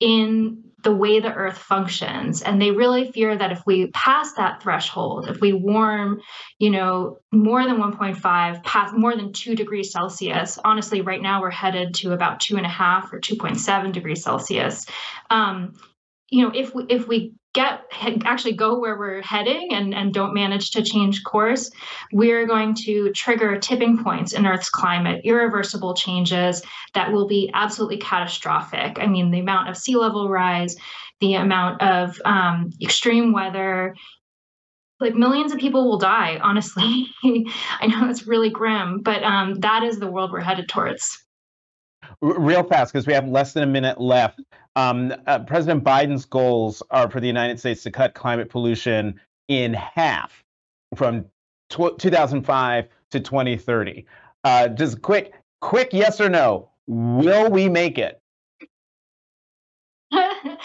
in 0.00 0.62
the 0.82 0.94
way 0.94 1.20
the 1.20 1.32
earth 1.32 1.58
functions. 1.58 2.42
And 2.42 2.60
they 2.60 2.70
really 2.70 3.10
fear 3.12 3.36
that 3.36 3.52
if 3.52 3.66
we 3.66 3.88
pass 3.88 4.32
that 4.34 4.62
threshold 4.62 5.28
if 5.28 5.40
we 5.40 5.52
warm 5.52 6.20
you 6.58 6.70
know 6.70 7.18
more 7.32 7.64
than 7.64 7.76
1.5 7.76 8.62
past 8.62 8.94
more 8.94 9.16
than 9.16 9.32
2 9.32 9.54
degrees 9.54 9.90
celsius 9.92 10.58
honestly 10.64 11.00
right 11.00 11.22
now 11.22 11.40
we're 11.40 11.50
headed 11.50 11.94
to 11.94 12.12
about 12.12 12.40
2.5 12.40 13.12
or 13.12 13.20
2.7 13.20 13.92
degrees 13.92 14.22
celsius 14.22 14.86
um, 15.30 15.74
you 16.30 16.44
know 16.44 16.52
if 16.54 16.74
we 16.74 16.84
if 16.88 17.08
we 17.08 17.34
get 17.52 17.82
actually 18.24 18.52
go 18.52 18.78
where 18.78 18.96
we're 18.96 19.22
heading 19.22 19.68
and, 19.72 19.94
and 19.94 20.14
don't 20.14 20.34
manage 20.34 20.70
to 20.70 20.82
change 20.82 21.24
course, 21.24 21.70
we're 22.12 22.46
going 22.46 22.74
to 22.74 23.10
trigger 23.12 23.58
tipping 23.58 24.02
points 24.02 24.32
in 24.32 24.46
Earth's 24.46 24.70
climate, 24.70 25.22
irreversible 25.24 25.94
changes 25.94 26.62
that 26.94 27.12
will 27.12 27.26
be 27.26 27.50
absolutely 27.54 27.98
catastrophic. 27.98 28.98
I 29.00 29.06
mean, 29.06 29.30
the 29.30 29.40
amount 29.40 29.68
of 29.68 29.76
sea 29.76 29.96
level 29.96 30.28
rise, 30.28 30.76
the 31.20 31.34
amount 31.34 31.82
of 31.82 32.20
um, 32.24 32.70
extreme 32.80 33.32
weather, 33.32 33.96
like 35.00 35.14
millions 35.14 35.52
of 35.52 35.58
people 35.58 35.88
will 35.88 35.98
die, 35.98 36.38
honestly. 36.42 37.08
I 37.24 37.86
know 37.86 38.08
it's 38.08 38.26
really 38.26 38.50
grim, 38.50 39.00
but 39.00 39.24
um, 39.24 39.54
that 39.56 39.82
is 39.82 39.98
the 39.98 40.10
world 40.10 40.30
we're 40.30 40.40
headed 40.40 40.68
towards 40.68 41.18
real 42.20 42.62
fast 42.62 42.92
because 42.92 43.06
we 43.06 43.12
have 43.12 43.28
less 43.28 43.52
than 43.52 43.62
a 43.62 43.66
minute 43.66 44.00
left. 44.00 44.40
Um, 44.76 45.12
uh, 45.26 45.40
President 45.40 45.84
Biden's 45.84 46.24
goals 46.24 46.82
are 46.90 47.10
for 47.10 47.20
the 47.20 47.26
United 47.26 47.58
States 47.58 47.82
to 47.84 47.90
cut 47.90 48.14
climate 48.14 48.48
pollution 48.48 49.20
in 49.48 49.74
half 49.74 50.44
from 50.94 51.24
tw- 51.70 51.98
2005 51.98 52.88
to 53.10 53.20
2030. 53.20 54.06
Uh, 54.44 54.68
just 54.68 55.02
quick, 55.02 55.32
quick 55.60 55.90
yes 55.92 56.20
or 56.20 56.28
no. 56.28 56.70
Will 56.86 57.50
we 57.50 57.68
make 57.68 57.98
it? 57.98 58.20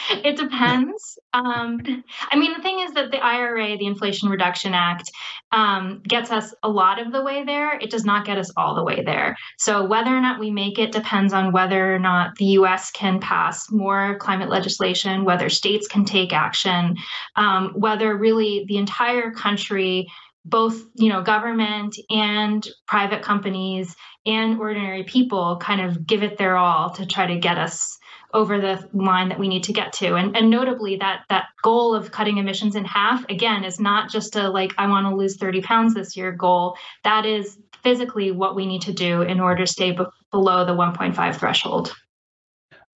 it 0.23 0.37
depends. 0.37 1.17
Um, 1.33 2.03
I 2.31 2.37
mean, 2.37 2.53
the 2.53 2.61
thing 2.61 2.79
is 2.79 2.91
that 2.93 3.11
the 3.11 3.23
IRA, 3.23 3.77
the 3.77 3.85
Inflation 3.85 4.29
Reduction 4.29 4.73
Act, 4.73 5.11
um, 5.51 6.01
gets 6.07 6.31
us 6.31 6.53
a 6.63 6.69
lot 6.69 6.99
of 6.99 7.11
the 7.11 7.21
way 7.23 7.43
there. 7.43 7.77
It 7.77 7.89
does 7.89 8.05
not 8.05 8.25
get 8.25 8.37
us 8.37 8.51
all 8.57 8.75
the 8.75 8.83
way 8.83 9.03
there. 9.03 9.35
So, 9.57 9.85
whether 9.85 10.15
or 10.15 10.21
not 10.21 10.39
we 10.39 10.51
make 10.51 10.79
it 10.79 10.91
depends 10.91 11.33
on 11.33 11.51
whether 11.51 11.93
or 11.95 11.99
not 11.99 12.35
the 12.35 12.45
US 12.45 12.91
can 12.91 13.19
pass 13.19 13.71
more 13.71 14.17
climate 14.19 14.49
legislation, 14.49 15.23
whether 15.25 15.49
states 15.49 15.87
can 15.87 16.05
take 16.05 16.33
action, 16.33 16.97
um, 17.35 17.73
whether 17.75 18.15
really 18.15 18.65
the 18.67 18.77
entire 18.77 19.31
country 19.31 20.07
both 20.45 20.79
you 20.93 21.09
know 21.09 21.21
government 21.21 21.97
and 22.09 22.67
private 22.87 23.21
companies 23.23 23.95
and 24.25 24.59
ordinary 24.59 25.03
people 25.03 25.57
kind 25.57 25.81
of 25.81 26.05
give 26.05 26.23
it 26.23 26.37
their 26.37 26.55
all 26.55 26.91
to 26.91 27.05
try 27.05 27.25
to 27.25 27.39
get 27.39 27.57
us 27.57 27.97
over 28.33 28.59
the 28.59 28.87
line 28.93 29.29
that 29.29 29.39
we 29.39 29.47
need 29.47 29.63
to 29.63 29.71
get 29.71 29.93
to. 29.93 30.15
And, 30.15 30.35
and 30.35 30.49
notably 30.49 30.97
that 30.97 31.23
that 31.29 31.45
goal 31.63 31.95
of 31.95 32.11
cutting 32.11 32.37
emissions 32.37 32.75
in 32.75 32.83
half 32.83 33.23
again 33.29 33.63
is 33.63 33.79
not 33.79 34.11
just 34.11 34.35
a 34.35 34.49
like 34.49 34.73
i 34.77 34.87
want 34.87 35.07
to 35.07 35.15
lose 35.15 35.37
30 35.37 35.61
pounds 35.61 35.93
this 35.93 36.15
year 36.15 36.31
goal. 36.31 36.77
That 37.03 37.25
is 37.25 37.57
physically 37.81 38.31
what 38.31 38.55
we 38.55 38.65
need 38.65 38.81
to 38.83 38.93
do 38.93 39.21
in 39.21 39.39
order 39.39 39.65
to 39.65 39.71
stay 39.71 39.97
below 40.31 40.65
the 40.65 40.73
1.5 40.73 41.35
threshold 41.35 41.95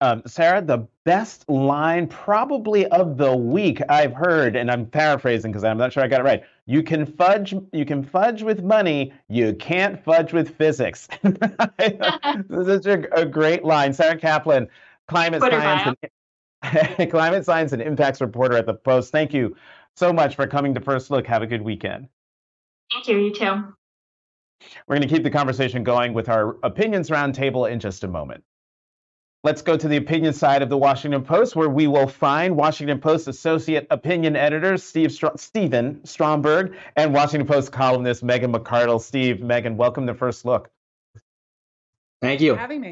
um, 0.02 0.24
Sarah, 0.26 0.62
the 0.62 0.88
best 1.04 1.50
line 1.50 2.08
probably 2.08 2.86
of 2.88 3.18
the 3.18 3.36
week 3.36 3.82
I've 3.90 4.14
heard, 4.14 4.56
and 4.56 4.72
I'm 4.72 4.86
paraphrasing 4.86 5.52
because 5.52 5.64
I'm 5.64 5.78
not 5.78 5.92
sure 5.92 6.04
I 6.04 6.08
got 6.08 6.22
it 6.22 6.24
right. 6.24 6.44
You 6.66 6.84
can 6.84 7.06
fudge, 7.06 7.54
you 7.74 7.86
can 7.86 8.04
fudge 8.04 8.42
with 8.42 8.64
money, 8.64 9.12
you 9.28 9.54
can't 9.56 10.02
fudge 10.04 10.32
with 10.32 10.56
physics. 10.56 11.08
this 11.22 12.68
is 12.68 12.86
a, 12.86 13.26
great 13.26 13.66
line. 13.66 13.94
Sarah 13.94 14.18
Kaplan, 14.18 14.70
climate 15.08 15.42
Twitter 15.42 15.60
science, 15.60 15.98
and, 16.98 17.12
climate 17.12 17.46
science 17.46 17.74
and 17.74 17.82
impacts 17.82 18.22
reporter 18.22 18.56
at 18.56 18.66
the 18.66 18.76
Post. 18.76 19.12
Thank 19.12 19.34
you 19.34 19.56
so 19.96 20.14
much 20.14 20.36
for 20.36 20.48
coming 20.48 20.74
to 20.76 20.80
First 20.80 21.12
Look. 21.12 21.28
Have 21.28 21.42
a 21.42 21.48
good 21.48 21.62
weekend. 21.62 22.08
Thank 22.94 23.08
you. 23.08 23.18
You 23.18 23.34
too. 23.34 23.74
We're 24.88 24.96
going 24.96 25.08
to 25.08 25.14
keep 25.14 25.24
the 25.24 25.30
conversation 25.30 25.84
going 25.84 26.14
with 26.14 26.30
our 26.30 26.58
opinions 26.64 27.10
roundtable 27.10 27.70
in 27.70 27.80
just 27.80 28.04
a 28.04 28.08
moment. 28.08 28.44
Let's 29.42 29.62
go 29.62 29.78
to 29.78 29.88
the 29.88 29.96
opinion 29.96 30.34
side 30.34 30.62
of 30.62 30.68
the 30.68 30.78
Washington 30.78 31.24
Post, 31.24 31.56
where 31.56 31.70
we 31.70 31.88
will 31.88 32.08
find 32.08 32.58
Washington 32.58 33.00
Post 33.00 33.30
associate 33.30 33.88
opinion 33.90 34.36
editor 34.36 34.76
Steve 34.76 35.14
Str- 35.14 35.38
Stephen 35.38 36.02
Stromberg 36.04 36.76
and 36.98 37.14
Washington 37.14 37.48
Post 37.48 37.72
columnist 37.72 38.22
Megan 38.22 38.52
McArdle. 38.52 39.00
Steve, 39.00 39.40
Megan, 39.40 39.78
welcome 39.78 40.06
to 40.08 40.14
First 40.14 40.44
Look. 40.44 40.70
Thank 42.22 42.42
you. 42.42 42.56
For 42.56 42.60
having 42.60 42.82
me. 42.82 42.92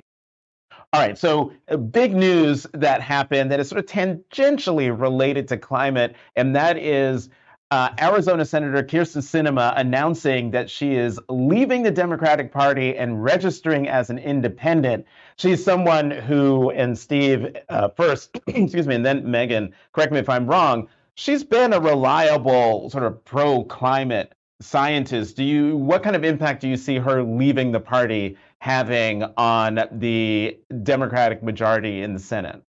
All 0.94 1.02
right, 1.02 1.18
so 1.18 1.52
uh, 1.70 1.76
big 1.76 2.16
news 2.16 2.66
that 2.74 3.02
happened 3.02 3.52
that 3.52 3.60
is 3.60 3.68
sort 3.68 3.80
of 3.80 3.86
tangentially 3.86 4.98
related 4.98 5.50
to 5.50 5.58
climate, 5.58 6.16
and 6.38 6.56
that 6.56 6.78
is 6.78 7.30
uh, 7.72 7.90
Arizona 8.00 8.46
Senator 8.46 8.82
Kyrsten 8.82 9.22
Sinema 9.22 9.74
announcing 9.76 10.52
that 10.52 10.70
she 10.70 10.96
is 10.96 11.20
leaving 11.30 11.84
the 11.84 11.92
Democratic 11.92 12.52
Party 12.52 12.96
and 12.96 13.22
registering 13.22 13.88
as 13.88 14.10
an 14.10 14.18
independent. 14.18 15.06
She's 15.36 15.64
someone 15.64 16.12
who, 16.12 16.72
and 16.72 16.98
Steve 16.98 17.56
uh, 17.70 17.90
first, 17.90 18.40
excuse 18.48 18.88
me, 18.88 18.96
and 18.96 19.06
then 19.06 19.30
Megan, 19.30 19.74
correct 19.92 20.14
me 20.14 20.20
if 20.20 20.30
I'm 20.30 20.48
wrong, 20.48 20.88
she's 21.16 21.44
been 21.44 21.74
a 21.74 21.80
reliable 21.80 22.90
sort 22.90 23.04
of 23.04 23.24
pro 23.26 23.64
climate 23.66 24.34
scientist. 24.62 25.36
Do 25.36 25.44
you, 25.44 25.76
what 25.76 26.04
kind 26.04 26.16
of 26.16 26.24
impact 26.24 26.62
do 26.62 26.70
you 26.70 26.78
see 26.78 26.98
her 26.98 27.22
leaving 27.22 27.74
the 27.74 27.82
party 27.82 28.38
having 28.60 29.24
on 29.36 29.82
the 29.92 30.58
Democratic 30.84 31.44
majority 31.44 32.02
in 32.02 32.14
the 32.14 32.20
Senate? 32.20 32.62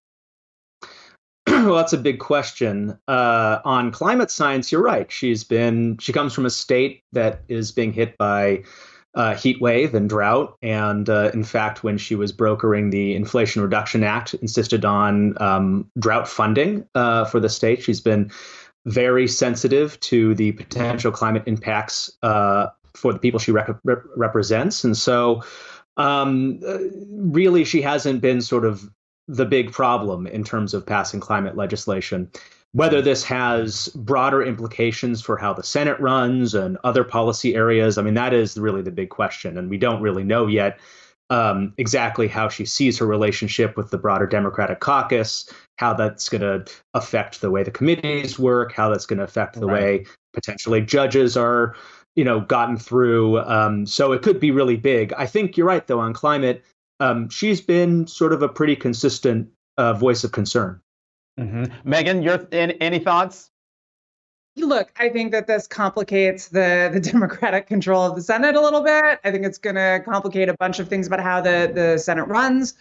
well, 1.67 1.77
that's 1.77 1.93
a 1.95 1.99
big 1.99 2.19
question. 2.19 2.99
Uh, 3.09 3.61
on 3.65 3.91
climate 3.91 4.31
science, 4.31 4.71
you're 4.71 4.83
right. 4.83 5.11
She's 5.11 5.45
been 5.45 5.97
she 5.99 6.13
comes 6.13 6.35
from 6.35 6.45
a 6.45 6.51
state 6.51 7.05
that 7.13 7.43
is 7.49 7.73
being 7.73 7.93
hit 7.93 8.19
by 8.19 8.65
uh, 9.15 9.35
heat 9.35 9.61
wave 9.61 9.95
and 9.95 10.11
drought, 10.11 10.57
and 10.61 11.09
uh, 11.09 11.31
in 11.33 11.45
fact, 11.45 11.83
when 11.83 11.97
she 11.97 12.15
was 12.15 12.33
brokering 12.33 12.91
the 12.91 13.15
Inflation 13.15 13.63
Reduction 13.63 14.05
Act, 14.05 14.35
insisted 14.35 14.85
on 14.85 15.41
um, 15.41 15.91
drought 15.99 16.29
funding 16.29 16.87
uh, 16.95 17.25
for 17.25 17.41
the 17.41 17.49
state. 17.49 17.83
She's 17.83 18.01
been 18.01 18.31
very 18.85 19.27
sensitive 19.27 19.99
to 20.01 20.35
the 20.35 20.53
potential 20.53 21.11
climate 21.13 21.45
impacts 21.47 22.11
uh, 22.23 22.67
for 22.95 23.13
the 23.13 23.19
people 23.19 23.41
she 23.41 23.53
rep- 23.53 23.81
rep- 23.85 24.05
represents, 24.17 24.85
and 24.85 24.97
so. 24.97 25.43
Um, 25.97 26.61
uh, 26.65 26.79
really, 27.11 27.65
she 27.65 27.83
hasn't 27.83 28.21
been 28.21 28.41
sort 28.41 28.65
of 28.65 28.89
the 29.29 29.45
big 29.45 29.71
problem 29.71 30.27
in 30.27 30.43
terms 30.43 30.75
of 30.75 30.87
passing 30.87 31.21
climate 31.21 31.57
legislation. 31.57 32.31
Whether 32.73 33.01
this 33.01 33.25
has 33.25 33.89
broader 33.89 34.43
implications 34.43 35.23
for 35.23 35.37
how 35.37 35.53
the 35.53 35.63
Senate 35.63 35.99
runs 36.01 36.55
and 36.55 36.77
other 36.85 37.05
policy 37.05 37.55
areas, 37.55 37.97
I 37.97 38.03
mean, 38.03 38.15
that 38.15 38.35
is 38.35 38.59
really 38.59 38.83
the 38.83 38.91
big 38.91 39.11
question. 39.11 39.57
And 39.57 39.71
we 39.71 39.79
don't 39.79 40.03
really 40.03 40.25
know 40.25 40.47
yet 40.47 40.79
um, 41.31 41.75
exactly 41.79 42.29
how 42.29 42.49
she 42.49 42.65
sees 42.65 42.99
her 42.99 43.07
relationship 43.07 43.77
with 43.77 43.91
the 43.91 43.99
broader 43.99 44.27
Democratic 44.27 44.81
caucus, 44.81 45.51
how 45.77 45.95
that's 45.95 46.29
going 46.29 46.43
to 46.43 46.71
affect 46.95 47.41
the 47.41 47.51
way 47.51 47.63
the 47.63 47.71
committees 47.71 48.39
work, 48.39 48.73
how 48.73 48.89
that's 48.89 49.07
going 49.07 49.19
to 49.19 49.25
affect 49.25 49.59
the 49.59 49.67
right. 49.67 49.83
way 49.83 50.07
potentially 50.33 50.81
judges 50.81 51.37
are, 51.37 51.75
you 52.17 52.25
know, 52.25 52.41
gotten 52.41 52.77
through. 52.77 53.41
Um, 53.41 53.87
so 53.87 54.13
it 54.13 54.23
could 54.23 54.41
be 54.41 54.51
really 54.51 54.77
big. 54.77 55.13
I 55.15 55.27
think 55.27 55.57
you're 55.57 55.67
right, 55.67 55.87
though, 55.87 56.01
on 56.01 56.13
climate 56.13 56.65
um, 57.01 57.29
she's 57.29 57.61
been 57.61 58.07
sort 58.07 58.33
of 58.33 58.43
a 58.43 58.49
pretty 58.49 58.77
consistent 58.77 59.49
uh, 59.77 59.93
voice 59.93 60.25
of 60.25 60.33
concern. 60.33 60.81
Mm-hmm. 61.39 61.65
Megan, 61.89 62.23
your 62.23 62.47
any, 62.53 62.81
any 62.81 62.99
thoughts? 62.99 63.51
Look, 64.57 64.93
I 64.99 65.09
think 65.09 65.31
that 65.33 65.47
this 65.47 65.67
complicates 65.67 66.49
the 66.49 66.91
the 66.93 67.01
Democratic 67.13 67.67
control 67.67 68.03
of 68.03 68.17
the 68.17 68.23
Senate 68.23 68.57
a 68.57 68.61
little 68.61 68.83
bit. 68.83 69.21
I 69.25 69.31
think 69.31 69.47
it's 69.47 69.59
going 69.59 69.77
to 69.77 70.03
complicate 70.05 70.49
a 70.49 70.55
bunch 70.59 70.81
of 70.81 70.89
things 70.89 71.07
about 71.07 71.21
how 71.21 71.41
the 71.41 71.71
the 71.73 71.99
Senate 71.99 72.25
runs. 72.25 72.75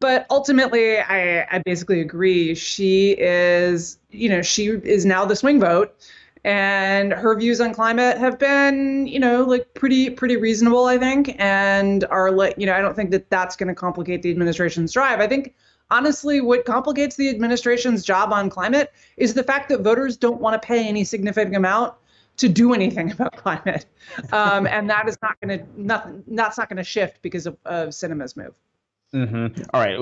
But 0.00 0.26
ultimately, 0.30 0.98
I, 0.98 1.42
I 1.50 1.60
basically 1.64 2.00
agree. 2.00 2.54
She 2.54 3.16
is, 3.18 3.98
you 4.10 4.28
know, 4.28 4.42
she 4.42 4.66
is 4.66 5.04
now 5.04 5.24
the 5.24 5.34
swing 5.34 5.58
vote 5.58 5.92
and 6.44 7.12
her 7.12 7.38
views 7.38 7.60
on 7.60 7.74
climate 7.74 8.18
have 8.18 8.38
been 8.38 9.06
you 9.06 9.18
know 9.18 9.44
like 9.44 9.72
pretty 9.74 10.10
pretty 10.10 10.36
reasonable 10.36 10.86
i 10.86 10.98
think 10.98 11.34
and 11.38 12.04
are 12.10 12.30
like 12.30 12.54
you 12.56 12.66
know 12.66 12.74
i 12.74 12.80
don't 12.80 12.94
think 12.94 13.10
that 13.10 13.28
that's 13.30 13.56
going 13.56 13.68
to 13.68 13.74
complicate 13.74 14.22
the 14.22 14.30
administration's 14.30 14.92
drive. 14.92 15.20
I 15.20 15.26
think 15.26 15.54
honestly 15.90 16.40
what 16.40 16.64
complicates 16.64 17.16
the 17.16 17.28
administration's 17.28 18.04
job 18.04 18.32
on 18.32 18.50
climate 18.50 18.92
is 19.16 19.34
the 19.34 19.42
fact 19.42 19.68
that 19.70 19.80
voters 19.80 20.16
don't 20.16 20.40
want 20.40 20.60
to 20.60 20.66
pay 20.66 20.86
any 20.86 21.04
significant 21.04 21.56
amount 21.56 21.94
to 22.36 22.48
do 22.48 22.72
anything 22.72 23.10
about 23.12 23.36
climate. 23.36 23.86
Um, 24.32 24.66
and 24.66 24.88
that 24.90 25.08
is 25.08 25.18
not 25.22 25.40
going 25.40 25.58
to 25.58 25.66
nothing 25.80 26.22
that's 26.28 26.58
not 26.58 26.68
going 26.68 26.76
to 26.76 26.84
shift 26.84 27.22
because 27.22 27.46
of, 27.46 27.56
of 27.64 27.88
Sinema's 27.90 28.36
move 28.36 28.54
Mm-hmm. 29.14 29.62
All 29.72 29.80
right, 29.80 29.98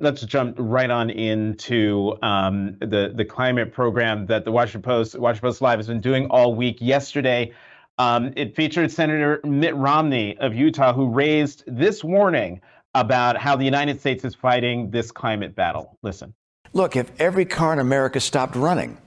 let's 0.00 0.20
jump 0.22 0.56
right 0.58 0.90
on 0.90 1.08
into 1.08 2.14
um, 2.22 2.76
the 2.80 3.12
the 3.14 3.24
climate 3.24 3.72
program 3.72 4.26
that 4.26 4.44
the 4.44 4.52
Washington 4.52 4.82
Post 4.82 5.18
Washington 5.18 5.48
Post 5.48 5.62
Live 5.62 5.78
has 5.78 5.86
been 5.86 6.02
doing 6.02 6.26
all 6.26 6.54
week. 6.54 6.76
Yesterday, 6.80 7.52
um, 7.98 8.34
it 8.36 8.54
featured 8.54 8.90
Senator 8.90 9.40
Mitt 9.44 9.74
Romney 9.74 10.36
of 10.38 10.54
Utah, 10.54 10.92
who 10.92 11.08
raised 11.08 11.64
this 11.66 12.04
warning 12.04 12.60
about 12.94 13.38
how 13.38 13.56
the 13.56 13.64
United 13.64 13.98
States 13.98 14.24
is 14.26 14.34
fighting 14.34 14.90
this 14.90 15.10
climate 15.10 15.54
battle. 15.54 15.96
Listen. 16.02 16.34
Look, 16.74 16.96
if 16.96 17.10
every 17.18 17.46
car 17.46 17.72
in 17.72 17.78
America 17.78 18.20
stopped 18.20 18.56
running, 18.56 18.98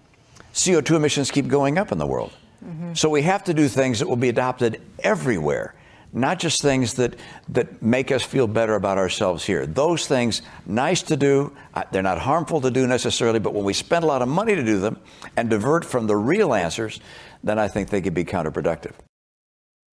CO2 0.53 0.95
emissions 0.95 1.29
keep 1.29 1.47
going 1.47 1.77
up 1.77 1.91
in 1.91 1.99
the 1.99 2.07
world. 2.07 2.31
Mm-hmm. 2.65 2.93
So 2.95 3.07
we 3.07 3.21
have 3.21 3.43
to 3.43 3.53
do 3.53 3.67
things 3.67 3.99
that 3.99 4.07
will 4.07 4.15
be 4.15 4.29
adopted 4.29 4.81
everywhere 4.99 5.75
not 6.13 6.39
just 6.39 6.61
things 6.61 6.95
that 6.95 7.15
that 7.49 7.81
make 7.81 8.11
us 8.11 8.23
feel 8.23 8.47
better 8.47 8.75
about 8.75 8.97
ourselves 8.97 9.45
here. 9.45 9.65
Those 9.65 10.07
things 10.07 10.41
nice 10.65 11.01
to 11.03 11.17
do, 11.17 11.55
uh, 11.73 11.83
they're 11.91 12.01
not 12.01 12.19
harmful 12.19 12.61
to 12.61 12.71
do 12.71 12.87
necessarily, 12.87 13.39
but 13.39 13.53
when 13.53 13.63
we 13.63 13.73
spend 13.73 14.03
a 14.03 14.07
lot 14.07 14.21
of 14.21 14.27
money 14.27 14.55
to 14.55 14.63
do 14.63 14.79
them 14.79 14.99
and 15.35 15.49
divert 15.49 15.85
from 15.85 16.07
the 16.07 16.15
real 16.15 16.53
answers, 16.53 16.99
then 17.43 17.59
I 17.59 17.67
think 17.67 17.89
they 17.89 18.01
could 18.01 18.13
be 18.13 18.25
counterproductive. 18.25 18.93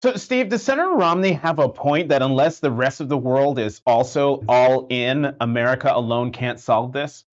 So, 0.03 0.15
Steve, 0.15 0.50
does 0.50 0.63
Senator 0.63 0.94
Romney 0.94 1.34
have 1.34 1.60
a 1.60 1.70
point 1.70 2.10
that 2.10 2.24
unless 2.24 2.60
the 2.60 2.72
rest 2.72 3.01
of 3.01 3.10
the 3.10 3.18
world 3.18 3.60
is 3.60 3.82
also 3.86 4.44
all 4.50 4.88
in, 4.89 5.36
America 5.39 5.91
alone 5.94 6.32
can't 6.32 6.60
solve 6.60 6.91
this? 6.91 7.24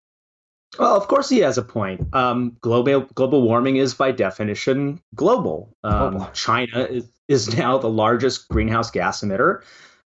Well, 0.79 0.95
of 0.95 1.09
course 1.09 1.31
he 1.31 1.39
has 1.39 1.57
a 1.57 1.63
point. 1.63 2.15
Um, 2.15 2.57
global 2.61 3.01
global 3.15 3.43
warming 3.43 3.77
is 3.77 3.95
by 3.95 4.13
definition 4.13 5.01
global. 5.15 5.75
Um, 5.83 6.27
China 6.35 6.81
is, 6.81 7.09
is 7.29 7.55
now 7.57 7.79
the 7.79 7.89
largest 7.89 8.49
greenhouse 8.49 8.91
gas 8.91 9.21
emitter. 9.21 9.63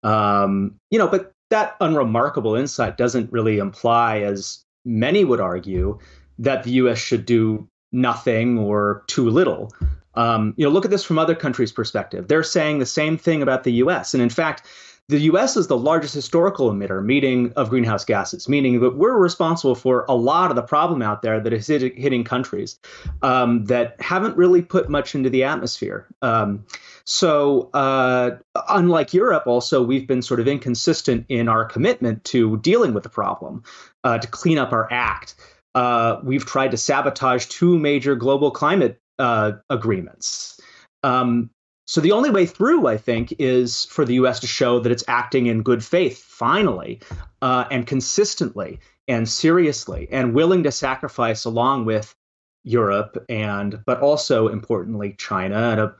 Um, 0.03 0.75
you 0.91 0.99
know, 0.99 1.07
but 1.07 1.31
that 1.49 1.75
unremarkable 1.79 2.55
insight 2.55 2.97
doesn't 2.97 3.31
really 3.31 3.57
imply, 3.57 4.19
as 4.19 4.63
many 4.83 5.23
would 5.23 5.39
argue, 5.39 5.97
that 6.39 6.63
the 6.63 6.71
U.S. 6.71 6.97
should 6.97 7.25
do 7.25 7.67
nothing 7.91 8.57
or 8.57 9.03
too 9.07 9.29
little. 9.29 9.71
Um, 10.15 10.53
you 10.57 10.65
know, 10.65 10.71
look 10.71 10.85
at 10.85 10.91
this 10.91 11.03
from 11.03 11.17
other 11.17 11.35
countries' 11.35 11.71
perspective. 11.71 12.27
They're 12.27 12.43
saying 12.43 12.79
the 12.79 12.85
same 12.85 13.17
thing 13.17 13.41
about 13.41 13.63
the 13.63 13.73
U.S. 13.73 14.13
And 14.13 14.21
in 14.23 14.29
fact, 14.29 14.67
the 15.07 15.19
US 15.19 15.55
is 15.55 15.67
the 15.67 15.77
largest 15.77 16.15
historical 16.15 16.71
emitter 16.71 17.03
meaning 17.03 17.53
of 17.55 17.69
greenhouse 17.69 18.03
gases, 18.03 18.49
meaning 18.49 18.79
that 18.79 18.95
we're 18.95 19.17
responsible 19.17 19.75
for 19.75 20.03
a 20.09 20.15
lot 20.15 20.49
of 20.49 20.55
the 20.55 20.63
problem 20.63 21.01
out 21.03 21.21
there 21.21 21.39
that 21.39 21.53
is 21.53 21.67
hitting 21.67 22.23
countries 22.23 22.79
um, 23.21 23.65
that 23.65 23.99
haven't 24.01 24.35
really 24.35 24.63
put 24.63 24.89
much 24.89 25.13
into 25.13 25.29
the 25.29 25.43
atmosphere. 25.43 26.07
Um, 26.23 26.65
so, 27.05 27.69
uh, 27.73 28.37
unlike 28.67 29.13
Europe, 29.13 29.43
also, 29.45 29.83
we've 29.83 30.07
been 30.07 30.23
sort 30.23 30.39
of 30.39 30.47
inconsistent 30.47 31.25
in 31.29 31.47
our 31.47 31.63
commitment 31.63 32.23
to 32.25 32.57
dealing 32.57 32.93
with 32.95 33.03
the 33.03 33.09
problem, 33.09 33.63
uh, 34.03 34.17
to 34.17 34.27
clean 34.27 34.57
up 34.57 34.71
our 34.71 34.91
act. 34.91 35.35
Uh, 35.75 36.19
we've 36.23 36.45
tried 36.45 36.71
to 36.71 36.77
sabotage 36.77 37.45
two 37.45 37.77
major 37.77 38.15
global 38.15 38.49
climate 38.49 38.99
uh, 39.19 39.53
agreements. 39.69 40.59
Um, 41.03 41.51
so 41.85 42.01
the 42.01 42.13
only 42.13 42.31
way 42.31 42.47
through, 42.47 42.87
I 42.87 42.97
think, 42.97 43.35
is 43.37 43.85
for 43.85 44.03
the 44.03 44.15
U.S. 44.15 44.39
to 44.39 44.47
show 44.47 44.79
that 44.79 44.91
it's 44.91 45.03
acting 45.07 45.45
in 45.45 45.61
good 45.61 45.83
faith, 45.83 46.23
finally, 46.23 47.01
uh, 47.43 47.65
and 47.69 47.85
consistently, 47.85 48.79
and 49.07 49.29
seriously, 49.29 50.07
and 50.11 50.33
willing 50.33 50.63
to 50.63 50.71
sacrifice 50.71 51.45
along 51.45 51.85
with 51.85 52.15
Europe 52.63 53.23
and, 53.29 53.79
but 53.85 54.01
also 54.01 54.47
importantly, 54.47 55.13
China 55.19 55.55
and 55.55 55.79
a, 55.79 55.95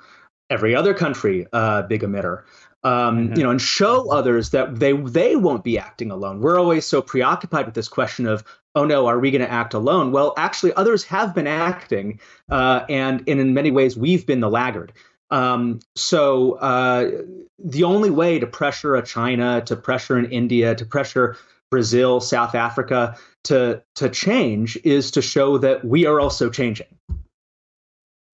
every 0.49 0.75
other 0.75 0.93
country, 0.93 1.47
uh, 1.53 1.83
big 1.83 2.01
emitter. 2.01 2.43
Um, 2.83 3.29
mm-hmm. 3.29 3.37
You 3.37 3.43
know, 3.43 3.49
and 3.49 3.61
show 3.61 4.11
others 4.11 4.51
that 4.51 4.79
they 4.79 4.93
they 4.93 5.35
won't 5.35 5.63
be 5.63 5.79
acting 5.79 6.11
alone. 6.11 6.39
We're 6.39 6.59
always 6.59 6.85
so 6.85 7.01
preoccupied 7.01 7.65
with 7.65 7.73
this 7.73 7.87
question 7.87 8.27
of, 8.27 8.43
oh 8.75 8.85
no, 8.85 9.07
are 9.07 9.19
we 9.19 9.31
going 9.31 9.41
to 9.41 9.51
act 9.51 9.73
alone? 9.73 10.11
Well, 10.11 10.35
actually, 10.37 10.71
others 10.73 11.03
have 11.05 11.33
been 11.33 11.47
acting, 11.47 12.19
uh, 12.49 12.85
and, 12.87 13.23
and 13.27 13.39
in 13.39 13.55
many 13.55 13.71
ways, 13.71 13.97
we've 13.97 14.27
been 14.27 14.39
the 14.39 14.49
laggard. 14.49 14.93
Um, 15.31 15.79
so 15.95 16.53
uh, 16.59 17.09
the 17.57 17.83
only 17.83 18.11
way 18.11 18.37
to 18.37 18.45
pressure 18.45 18.95
a 18.95 19.01
China, 19.01 19.61
to 19.65 19.75
pressure 19.75 20.17
an 20.17 20.25
India, 20.25 20.75
to 20.75 20.85
pressure 20.85 21.37
Brazil, 21.71 22.21
South 22.21 22.53
Africa 22.53 23.17
to 23.45 23.81
to 23.95 24.09
change 24.09 24.77
is 24.83 25.11
to 25.11 25.21
show 25.21 25.57
that 25.57 25.83
we 25.83 26.05
are 26.05 26.19
also 26.19 26.49
changing. 26.49 26.87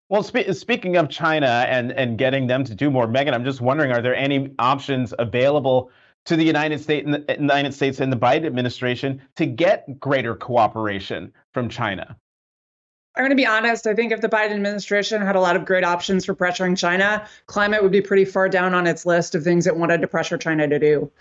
Well, 0.10 0.24
spe- 0.24 0.52
speaking 0.54 0.96
of 0.96 1.10
China 1.10 1.66
and 1.68 1.92
and 1.92 2.18
getting 2.18 2.48
them 2.48 2.64
to 2.64 2.74
do 2.74 2.90
more, 2.90 3.08
Megan, 3.08 3.34
I'm 3.34 3.44
just 3.44 3.60
wondering, 3.60 3.92
are 3.92 4.02
there 4.02 4.16
any 4.16 4.54
options 4.58 5.14
available 5.20 5.92
to 6.26 6.36
the 6.36 6.44
United 6.44 6.80
States, 6.80 7.06
the 7.06 7.36
United 7.40 7.74
States 7.74 8.00
and 8.00 8.12
the 8.12 8.18
Biden 8.18 8.46
administration 8.46 9.22
to 9.36 9.46
get 9.46 10.00
greater 10.00 10.36
cooperation 10.36 11.34
from 11.54 11.68
China? 11.68 12.18
I'm 13.18 13.24
going 13.24 13.32
to 13.32 13.36
be 13.36 13.48
honest. 13.48 13.88
I 13.88 13.96
think 13.96 14.12
if 14.12 14.22
the 14.22 14.30
Biden 14.30 14.52
administration 14.52 15.24
had 15.24 15.36
a 15.36 15.42
lot 15.42 15.56
of 15.56 15.66
great 15.66 15.84
options 15.84 16.24
for 16.24 16.36
pressuring 16.36 16.78
China, 16.78 17.28
climate 17.48 17.82
would 17.82 17.92
be 17.92 18.02
pretty 18.02 18.26
far 18.26 18.48
down 18.48 18.76
on 18.76 18.86
its 18.86 19.08
list 19.08 19.34
of 19.34 19.44
things 19.44 19.66
it 19.66 19.76
wanted 19.76 20.02
to 20.02 20.08
pressure 20.08 20.38
China 20.38 20.68
to 20.68 20.78
do. 20.78 21.12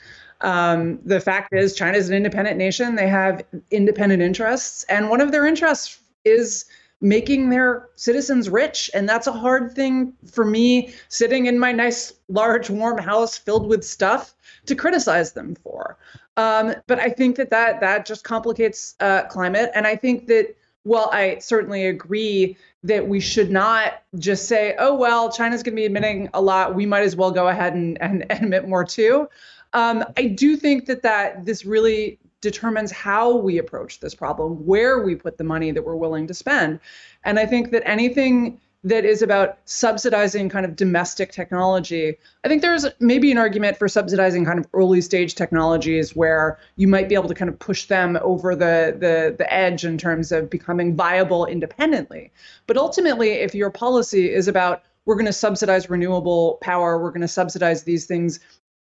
Um, 0.43 0.99
the 1.05 1.21
fact 1.21 1.55
is, 1.55 1.75
China 1.75 1.97
is 1.97 2.11
an 2.11 2.15
independent 2.15 2.59
nation. 2.59 2.97
They 2.97 3.09
have 3.09 3.43
independent 3.71 4.23
interests, 4.23 4.85
and 4.91 5.09
one 5.09 5.23
of 5.23 5.33
their 5.33 5.47
interests 5.47 5.99
is 6.27 6.67
making 7.01 7.51
their 7.51 7.89
citizens 7.95 8.49
rich. 8.49 8.91
And 8.95 9.09
that's 9.09 9.27
a 9.27 9.33
hard 9.33 9.75
thing 9.75 10.15
for 10.31 10.45
me, 10.45 10.95
sitting 11.09 11.47
in 11.47 11.59
my 11.59 11.73
nice, 11.73 12.15
large, 12.29 12.71
warm 12.71 12.99
house 12.99 13.37
filled 13.37 13.69
with 13.69 13.85
stuff, 13.85 14.35
to 14.67 14.75
criticize 14.75 15.33
them 15.33 15.55
for. 15.55 15.99
Um, 16.37 16.75
but 16.87 16.99
I 16.99 17.09
think 17.09 17.37
that 17.37 17.51
that 17.51 17.81
that 17.81 18.05
just 18.07 18.25
complicates 18.25 18.95
uh, 19.01 19.25
climate, 19.25 19.71
and 19.75 19.87
I 19.87 19.97
think 19.97 20.27
that 20.27 20.55
well, 20.87 21.11
I 21.13 21.39
certainly 21.41 21.87
agree 21.87 22.57
that 22.85 23.09
we 23.09 23.19
should 23.19 23.51
not 23.51 24.05
just 24.19 24.47
say, 24.47 24.77
oh, 24.79 24.95
well, 24.95 25.33
China's 25.33 25.65
going 25.65 25.75
to 25.75 25.81
be 25.81 25.87
emitting 25.87 26.31
a 26.33 26.41
lot. 26.41 26.77
We 26.77 26.87
might 26.87 27.03
as 27.03 27.17
well 27.17 27.33
go 27.33 27.49
ahead 27.49 27.75
and, 27.75 28.01
and, 28.01 28.25
and 28.31 28.45
emit 28.45 28.69
more 28.69 28.85
too. 28.85 29.29
Um, 29.73 30.05
I 30.17 30.29
do 30.29 30.57
think 30.57 30.87
that, 30.87 31.03
that 31.03 31.45
this 31.45 31.65
really 31.65 32.21
determines 32.51 32.93
how 32.93 33.37
we 33.37 33.59
approach 33.59 33.99
this 33.99 34.15
problem, 34.15 34.65
where 34.65 35.01
we 35.01 35.17
put 35.17 35.37
the 35.37 35.45
money 35.45 35.73
that 35.73 35.85
we're 35.85 35.97
willing 35.97 36.29
to 36.29 36.35
spend. 36.35 36.79
And 37.25 37.41
I 37.41 37.47
think 37.47 37.73
that 37.73 37.83
anything 37.85 38.61
that 38.85 39.05
is 39.05 39.21
about 39.21 39.59
subsidizing 39.65 40.49
kind 40.49 40.65
of 40.65 40.77
domestic 40.77 41.33
technology. 41.33 42.17
I 42.45 42.49
think 42.49 42.63
there's 42.63 42.87
maybe 43.01 43.33
an 43.33 43.39
argument 43.39 43.77
for 43.77 43.89
subsidizing 43.89 44.45
kind 44.45 44.61
of 44.61 44.69
early 44.75 45.01
stage 45.01 45.35
technologies 45.35 46.15
where 46.15 46.61
you 46.77 46.87
might 46.87 47.09
be 47.09 47.17
able 47.17 47.27
to 47.29 47.35
kind 47.35 47.49
of 47.49 47.59
push 47.59 47.87
them 47.87 48.17
over 48.23 48.55
the 48.55 48.97
the 48.97 49.35
the 49.37 49.53
edge 49.53 49.85
in 49.85 49.99
terms 49.99 50.31
of 50.31 50.49
becoming 50.49 50.95
viable 50.95 51.47
independently. 51.47 52.31
But 52.69 52.77
ultimately, 52.77 53.31
if 53.33 53.57
your 53.57 53.71
policy 53.71 54.33
is 54.33 54.47
about 54.47 54.85
we're 55.05 55.17
going 55.17 55.27
to 55.27 55.33
subsidize 55.33 55.91
renewable 55.91 56.59
power, 56.61 57.03
we're 57.03 57.11
going 57.11 57.23
to 57.23 57.37
subsidize 57.41 57.83
these 57.83 58.07
things 58.07 58.39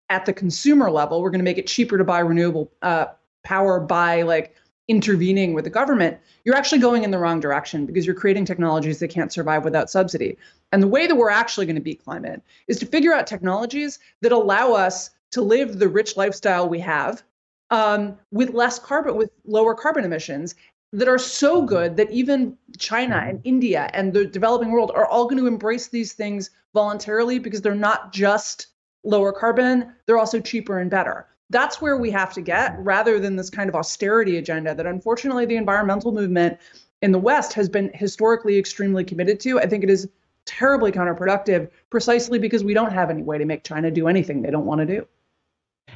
at 0.09 0.25
the 0.25 0.33
consumer 0.33 0.89
level, 0.89 1.21
we're 1.21 1.29
going 1.29 1.39
to 1.39 1.45
make 1.45 1.57
it 1.57 1.67
cheaper 1.67 1.97
to 1.97 2.03
buy 2.03 2.19
renewable 2.19 2.71
uh, 2.81 3.05
power 3.43 3.79
by 3.79 4.21
like 4.21 4.55
intervening 4.89 5.53
with 5.53 5.63
the 5.63 5.69
government, 5.69 6.17
you're 6.43 6.55
actually 6.55 6.79
going 6.79 7.03
in 7.03 7.11
the 7.11 7.17
wrong 7.17 7.39
direction 7.39 7.85
because 7.85 8.05
you're 8.05 8.15
creating 8.15 8.43
technologies 8.43 8.99
that 8.99 9.09
can't 9.09 9.31
survive 9.31 9.63
without 9.63 9.89
subsidy. 9.89 10.35
And 10.71 10.81
the 10.81 10.87
way 10.87 11.07
that 11.07 11.15
we're 11.15 11.29
actually 11.29 11.67
going 11.67 11.75
to 11.75 11.81
beat 11.81 12.03
climate 12.03 12.41
is 12.67 12.79
to 12.79 12.85
figure 12.85 13.13
out 13.13 13.27
technologies 13.27 13.99
that 14.21 14.31
allow 14.31 14.73
us 14.73 15.11
to 15.31 15.41
live 15.41 15.77
the 15.77 15.87
rich 15.87 16.17
lifestyle 16.17 16.67
we 16.67 16.79
have 16.79 17.23
um, 17.69 18.17
with 18.31 18.49
less 18.55 18.79
carbon, 18.79 19.15
with 19.15 19.29
lower 19.45 19.75
carbon 19.75 20.03
emissions 20.03 20.55
that 20.91 21.07
are 21.07 21.19
so 21.19 21.61
good 21.61 21.95
that 21.97 22.09
even 22.09 22.57
China 22.79 23.23
and 23.27 23.39
India 23.43 23.91
and 23.93 24.11
the 24.11 24.25
developing 24.25 24.71
world 24.71 24.91
are 24.95 25.05
all 25.05 25.25
going 25.25 25.37
to 25.37 25.45
embrace 25.45 25.87
these 25.87 26.13
things 26.13 26.49
voluntarily 26.73 27.37
because 27.37 27.61
they're 27.61 27.75
not 27.75 28.11
just 28.11 28.67
lower 29.03 29.31
carbon, 29.31 29.93
they're 30.07 30.17
also 30.17 30.39
cheaper 30.39 30.79
and 30.79 30.89
better 30.89 31.27
that's 31.49 31.81
where 31.81 31.97
we 31.97 32.11
have 32.11 32.33
to 32.33 32.41
get 32.41 32.75
rather 32.79 33.19
than 33.19 33.35
this 33.35 33.49
kind 33.49 33.69
of 33.69 33.75
austerity 33.75 34.37
agenda 34.37 34.75
that 34.75 34.85
unfortunately 34.85 35.45
the 35.45 35.55
environmental 35.55 36.11
movement 36.11 36.57
in 37.01 37.11
the 37.11 37.19
West 37.19 37.53
has 37.53 37.69
been 37.69 37.91
historically 37.93 38.57
extremely 38.57 39.03
committed 39.03 39.39
to. 39.41 39.59
I 39.59 39.65
think 39.65 39.83
it 39.83 39.89
is 39.89 40.07
terribly 40.45 40.91
counterproductive 40.91 41.69
precisely 41.89 42.39
because 42.39 42.63
we 42.63 42.73
don't 42.73 42.91
have 42.91 43.09
any 43.09 43.23
way 43.23 43.37
to 43.37 43.45
make 43.45 43.63
China 43.63 43.91
do 43.91 44.07
anything 44.07 44.41
they 44.41 44.51
don't 44.51 44.65
want 44.65 44.79
to 44.79 44.85
do. 44.85 45.07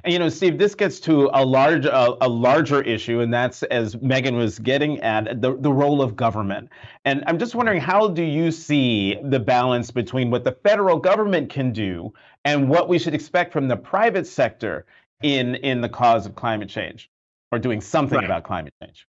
And 0.03 0.11
you 0.11 0.17
know, 0.17 0.29
Steve, 0.29 0.57
this 0.57 0.73
gets 0.73 0.99
to 1.01 1.29
a 1.33 1.45
large, 1.45 1.85
uh, 1.85 2.15
a 2.19 2.27
larger 2.27 2.81
issue, 2.81 3.19
and 3.19 3.31
that's 3.31 3.61
as 3.63 3.95
Megan 4.01 4.35
was 4.35 4.57
getting 4.57 4.99
at 5.01 5.39
the 5.39 5.55
the 5.55 5.71
role 5.71 6.01
of 6.01 6.15
government. 6.15 6.69
And 7.05 7.23
I'm 7.27 7.37
just 7.37 7.53
wondering, 7.53 7.79
how 7.79 8.07
do 8.07 8.23
you 8.23 8.51
see 8.51 9.19
the 9.23 9.39
balance 9.39 9.91
between 9.91 10.31
what 10.31 10.43
the 10.43 10.51
federal 10.51 10.97
government 10.97 11.51
can 11.51 11.71
do 11.71 12.11
and 12.43 12.69
what 12.69 12.89
we 12.89 12.97
should 12.97 13.13
expect 13.13 13.53
from 13.53 13.67
the 13.67 13.77
private 13.77 14.25
sector 14.25 14.85
in 15.23 15.55
in 15.55 15.81
the 15.81 15.89
cause 15.89 16.25
of 16.27 16.35
climate 16.35 16.69
change 16.69 17.09
or 17.51 17.57
doing 17.57 17.81
something 17.81 18.17
right. 18.17 18.25
about 18.25 18.43
climate 18.43 18.73
change? 18.81 19.07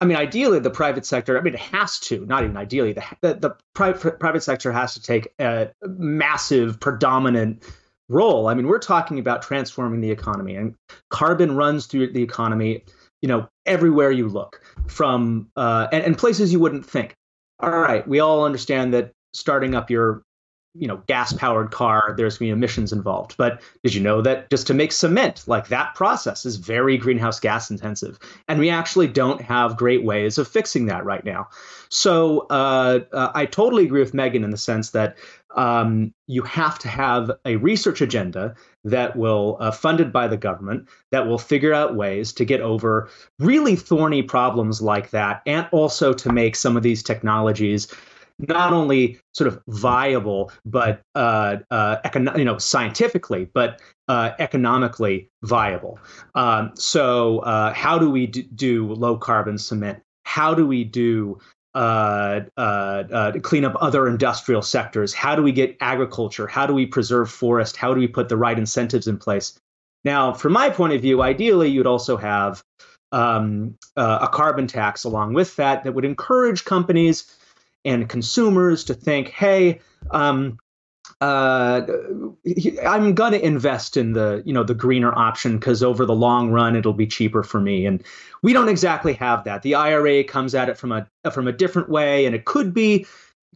I 0.00 0.04
mean, 0.04 0.16
ideally, 0.16 0.58
the 0.58 0.70
private 0.70 1.06
sector, 1.06 1.38
I 1.38 1.42
mean, 1.42 1.54
it 1.54 1.60
has 1.60 2.00
to, 2.00 2.26
not 2.26 2.42
even 2.42 2.56
ideally, 2.56 2.92
the, 2.92 3.04
the, 3.20 3.34
the 3.34 3.56
private, 3.72 4.18
private 4.18 4.42
sector 4.42 4.72
has 4.72 4.94
to 4.94 5.02
take 5.02 5.28
a 5.38 5.70
massive, 5.82 6.80
predominant 6.80 7.62
role. 8.08 8.48
I 8.48 8.54
mean, 8.54 8.66
we're 8.66 8.80
talking 8.80 9.20
about 9.20 9.42
transforming 9.42 10.00
the 10.00 10.10
economy, 10.10 10.56
and 10.56 10.74
carbon 11.10 11.54
runs 11.54 11.86
through 11.86 12.12
the 12.12 12.22
economy, 12.22 12.82
you 13.20 13.28
know, 13.28 13.48
everywhere 13.64 14.10
you 14.10 14.28
look, 14.28 14.60
from 14.88 15.48
uh, 15.56 15.86
and, 15.92 16.02
and 16.02 16.18
places 16.18 16.52
you 16.52 16.58
wouldn't 16.58 16.84
think. 16.84 17.14
All 17.60 17.70
right, 17.70 18.06
we 18.06 18.18
all 18.18 18.44
understand 18.44 18.92
that 18.94 19.12
starting 19.34 19.76
up 19.76 19.88
your 19.88 20.24
you 20.74 20.88
know 20.88 21.02
gas 21.06 21.32
powered 21.32 21.70
car 21.70 22.14
there's 22.16 22.38
going 22.38 22.50
to 22.50 22.54
be 22.54 22.58
emissions 22.58 22.92
involved. 22.92 23.36
But 23.36 23.62
did 23.82 23.94
you 23.94 24.00
know 24.00 24.22
that 24.22 24.50
just 24.50 24.66
to 24.68 24.74
make 24.74 24.92
cement 24.92 25.44
like 25.46 25.68
that 25.68 25.94
process 25.94 26.46
is 26.46 26.56
very 26.56 26.96
greenhouse 26.96 27.40
gas 27.40 27.70
intensive? 27.70 28.18
And 28.48 28.58
we 28.58 28.70
actually 28.70 29.08
don't 29.08 29.40
have 29.42 29.76
great 29.76 30.04
ways 30.04 30.38
of 30.38 30.48
fixing 30.48 30.86
that 30.86 31.04
right 31.04 31.24
now. 31.24 31.48
So 31.88 32.46
uh, 32.48 33.00
uh, 33.12 33.32
i 33.34 33.44
totally 33.44 33.84
agree 33.84 34.00
with 34.00 34.14
megan 34.14 34.44
in 34.44 34.50
the 34.50 34.56
sense 34.56 34.90
that 34.90 35.16
um, 35.56 36.14
you 36.26 36.42
have 36.42 36.78
to 36.80 36.88
have 36.88 37.30
a 37.44 37.56
research 37.56 38.00
agenda 38.00 38.54
that 38.84 39.16
will 39.16 39.56
uh, 39.60 39.70
funded 39.70 40.12
by 40.12 40.26
the 40.26 40.36
government 40.36 40.88
that 41.10 41.26
will 41.26 41.38
figure 41.38 41.74
out 41.74 41.94
ways 41.94 42.32
to 42.32 42.44
get 42.44 42.60
over 42.60 43.08
really 43.38 43.76
thorny 43.76 44.22
problems 44.22 44.80
like 44.80 45.10
that 45.10 45.42
and 45.46 45.68
also 45.70 46.12
to 46.12 46.32
make 46.32 46.56
some 46.56 46.76
of 46.76 46.82
these 46.82 47.02
technologies 47.02 47.88
not 48.48 48.72
only 48.72 49.18
sort 49.32 49.48
of 49.48 49.62
viable, 49.68 50.50
but 50.64 51.02
uh, 51.14 51.58
uh, 51.70 51.96
you 52.36 52.44
know 52.44 52.58
scientifically, 52.58 53.48
but 53.52 53.80
uh, 54.08 54.32
economically 54.38 55.30
viable. 55.42 55.98
Um, 56.34 56.72
so, 56.74 57.38
uh, 57.40 57.72
how 57.72 57.98
do 57.98 58.10
we 58.10 58.26
d- 58.26 58.48
do 58.54 58.92
low 58.92 59.16
carbon 59.16 59.58
cement? 59.58 60.02
How 60.24 60.54
do 60.54 60.66
we 60.66 60.84
do 60.84 61.38
uh, 61.74 62.40
uh, 62.56 63.32
clean 63.42 63.64
up 63.64 63.76
other 63.80 64.08
industrial 64.08 64.62
sectors? 64.62 65.14
How 65.14 65.34
do 65.34 65.42
we 65.42 65.52
get 65.52 65.76
agriculture? 65.80 66.46
How 66.46 66.66
do 66.66 66.74
we 66.74 66.86
preserve 66.86 67.30
forest? 67.30 67.76
How 67.76 67.94
do 67.94 68.00
we 68.00 68.08
put 68.08 68.28
the 68.28 68.36
right 68.36 68.58
incentives 68.58 69.06
in 69.06 69.18
place? 69.18 69.58
Now, 70.04 70.32
from 70.32 70.52
my 70.52 70.68
point 70.68 70.92
of 70.94 71.00
view, 71.00 71.22
ideally, 71.22 71.70
you'd 71.70 71.86
also 71.86 72.16
have 72.16 72.62
um, 73.12 73.76
a 73.96 74.28
carbon 74.32 74.66
tax 74.66 75.04
along 75.04 75.34
with 75.34 75.54
that 75.56 75.84
that 75.84 75.92
would 75.92 76.04
encourage 76.04 76.64
companies 76.64 77.24
and 77.84 78.08
consumers 78.08 78.84
to 78.84 78.94
think, 78.94 79.28
hey, 79.28 79.80
um, 80.10 80.58
uh, 81.20 81.86
I'm 82.84 83.14
going 83.14 83.32
to 83.32 83.44
invest 83.44 83.96
in 83.96 84.12
the 84.12 84.42
you 84.44 84.52
know 84.52 84.64
the 84.64 84.74
greener 84.74 85.16
option 85.16 85.58
because 85.58 85.82
over 85.82 86.04
the 86.04 86.14
long 86.14 86.50
run 86.50 86.74
it'll 86.74 86.92
be 86.92 87.06
cheaper 87.06 87.44
for 87.44 87.60
me. 87.60 87.86
And 87.86 88.02
we 88.42 88.52
don't 88.52 88.68
exactly 88.68 89.12
have 89.14 89.44
that. 89.44 89.62
The 89.62 89.74
IRA 89.76 90.24
comes 90.24 90.54
at 90.54 90.68
it 90.68 90.76
from 90.76 90.90
a 90.90 91.06
from 91.30 91.46
a 91.46 91.52
different 91.52 91.88
way, 91.88 92.26
and 92.26 92.34
it 92.34 92.44
could 92.44 92.74
be 92.74 93.06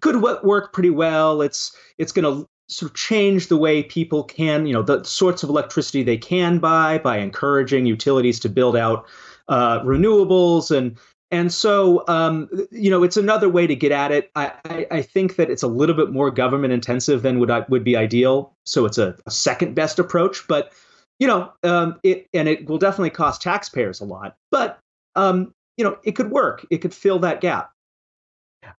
could 0.00 0.22
work 0.22 0.72
pretty 0.72 0.90
well. 0.90 1.42
It's 1.42 1.76
it's 1.98 2.12
going 2.12 2.24
to 2.24 2.48
sort 2.68 2.90
of 2.92 2.96
change 2.96 3.48
the 3.48 3.56
way 3.56 3.82
people 3.82 4.24
can 4.24 4.66
you 4.66 4.72
know 4.72 4.82
the 4.82 5.02
sorts 5.04 5.42
of 5.42 5.48
electricity 5.48 6.02
they 6.02 6.18
can 6.18 6.58
buy 6.58 6.98
by 6.98 7.18
encouraging 7.18 7.86
utilities 7.86 8.40
to 8.40 8.48
build 8.48 8.76
out 8.76 9.06
uh, 9.48 9.80
renewables 9.80 10.76
and 10.76 10.98
and 11.30 11.52
so, 11.52 12.04
um, 12.06 12.48
you 12.70 12.88
know, 12.88 13.02
it's 13.02 13.16
another 13.16 13.48
way 13.48 13.66
to 13.66 13.74
get 13.74 13.90
at 13.90 14.12
it. 14.12 14.30
I, 14.36 14.52
I, 14.64 14.86
I, 14.90 15.02
think 15.02 15.36
that 15.36 15.50
it's 15.50 15.64
a 15.64 15.68
little 15.68 15.96
bit 15.96 16.10
more 16.12 16.30
government 16.30 16.72
intensive 16.72 17.22
than 17.22 17.40
would 17.40 17.50
would 17.68 17.82
be 17.82 17.96
ideal. 17.96 18.54
So 18.64 18.84
it's 18.84 18.98
a, 18.98 19.16
a 19.26 19.30
second 19.30 19.74
best 19.74 19.98
approach, 19.98 20.46
but 20.46 20.72
you 21.18 21.26
know, 21.26 21.52
um, 21.64 21.98
it 22.04 22.28
and 22.32 22.48
it 22.48 22.68
will 22.68 22.78
definitely 22.78 23.10
cost 23.10 23.42
taxpayers 23.42 24.00
a 24.00 24.04
lot. 24.04 24.36
But 24.52 24.78
um, 25.16 25.52
you 25.76 25.84
know, 25.84 25.98
it 26.04 26.12
could 26.12 26.30
work. 26.30 26.64
It 26.70 26.78
could 26.78 26.94
fill 26.94 27.18
that 27.20 27.40
gap. 27.40 27.72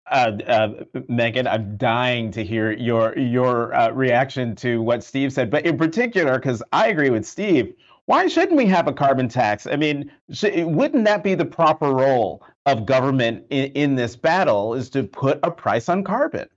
Uh, 0.10 0.31
uh, 0.47 0.69
Megan, 1.07 1.47
I'm 1.47 1.77
dying 1.77 2.31
to 2.31 2.45
hear 2.45 2.71
your 2.71 3.17
your 3.17 3.73
uh, 3.73 3.91
reaction 3.91 4.55
to 4.57 4.81
what 4.81 5.03
Steve 5.03 5.33
said, 5.33 5.49
but 5.49 5.65
in 5.65 5.77
particular, 5.77 6.36
because 6.36 6.63
I 6.71 6.88
agree 6.88 7.10
with 7.10 7.25
Steve 7.25 7.73
why 8.08 8.26
shouldn't 8.28 8.56
we 8.56 8.65
have 8.67 8.88
a 8.88 8.93
carbon 8.93 9.28
tax? 9.28 9.67
I 9.67 9.76
mean, 9.76 10.10
wouldn't 10.30 11.04
that 11.04 11.24
be 11.26 11.36
the 11.36 11.46
proper 11.46 11.91
role 11.91 12.41
of 12.65 12.86
government 12.86 13.46
in, 13.50 13.65
in 13.74 13.96
this 13.96 14.15
battle 14.15 14.74
is 14.74 14.89
to 14.91 15.04
put 15.04 15.39
a 15.43 15.52
price 15.52 15.89
on 15.89 16.06
carbon? 16.06 16.48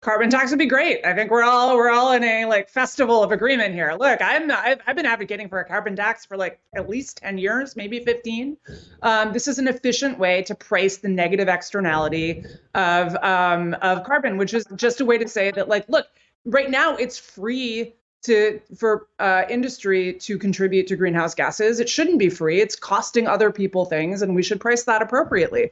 Carbon 0.00 0.30
tax 0.30 0.50
would 0.50 0.60
be 0.60 0.66
great. 0.66 1.04
I 1.04 1.12
think 1.12 1.32
we're 1.32 1.42
all 1.42 1.74
we're 1.74 1.90
all 1.90 2.12
in 2.12 2.22
a 2.22 2.44
like 2.44 2.68
festival 2.68 3.24
of 3.24 3.32
agreement 3.32 3.74
here. 3.74 3.96
Look, 3.98 4.22
I'm 4.22 4.48
I've, 4.52 4.78
I've 4.86 4.94
been 4.94 5.06
advocating 5.06 5.48
for 5.48 5.58
a 5.58 5.64
carbon 5.64 5.96
tax 5.96 6.24
for 6.24 6.36
like 6.36 6.60
at 6.76 6.88
least 6.88 7.16
10 7.16 7.38
years, 7.38 7.74
maybe 7.74 7.98
15. 7.98 8.56
Um, 9.02 9.32
this 9.32 9.48
is 9.48 9.58
an 9.58 9.66
efficient 9.66 10.20
way 10.20 10.42
to 10.42 10.54
price 10.54 10.98
the 10.98 11.08
negative 11.08 11.48
externality 11.48 12.44
of 12.74 13.16
um, 13.24 13.74
of 13.82 14.04
carbon, 14.04 14.36
which 14.36 14.54
is 14.54 14.64
just 14.76 15.00
a 15.00 15.04
way 15.04 15.18
to 15.18 15.26
say 15.26 15.50
that 15.50 15.68
like, 15.68 15.88
look, 15.88 16.06
right 16.44 16.70
now 16.70 16.94
it's 16.94 17.18
free 17.18 17.94
to 18.26 18.60
for 18.76 19.06
uh, 19.18 19.42
industry 19.48 20.14
to 20.14 20.38
contribute 20.38 20.86
to 20.88 20.96
greenhouse 20.96 21.34
gases. 21.34 21.80
It 21.80 21.88
shouldn't 21.88 22.18
be 22.18 22.28
free. 22.28 22.60
It's 22.60 22.76
costing 22.76 23.26
other 23.26 23.50
people 23.50 23.84
things, 23.84 24.22
and 24.22 24.34
we 24.34 24.42
should 24.42 24.60
price 24.60 24.84
that 24.84 25.02
appropriately. 25.02 25.70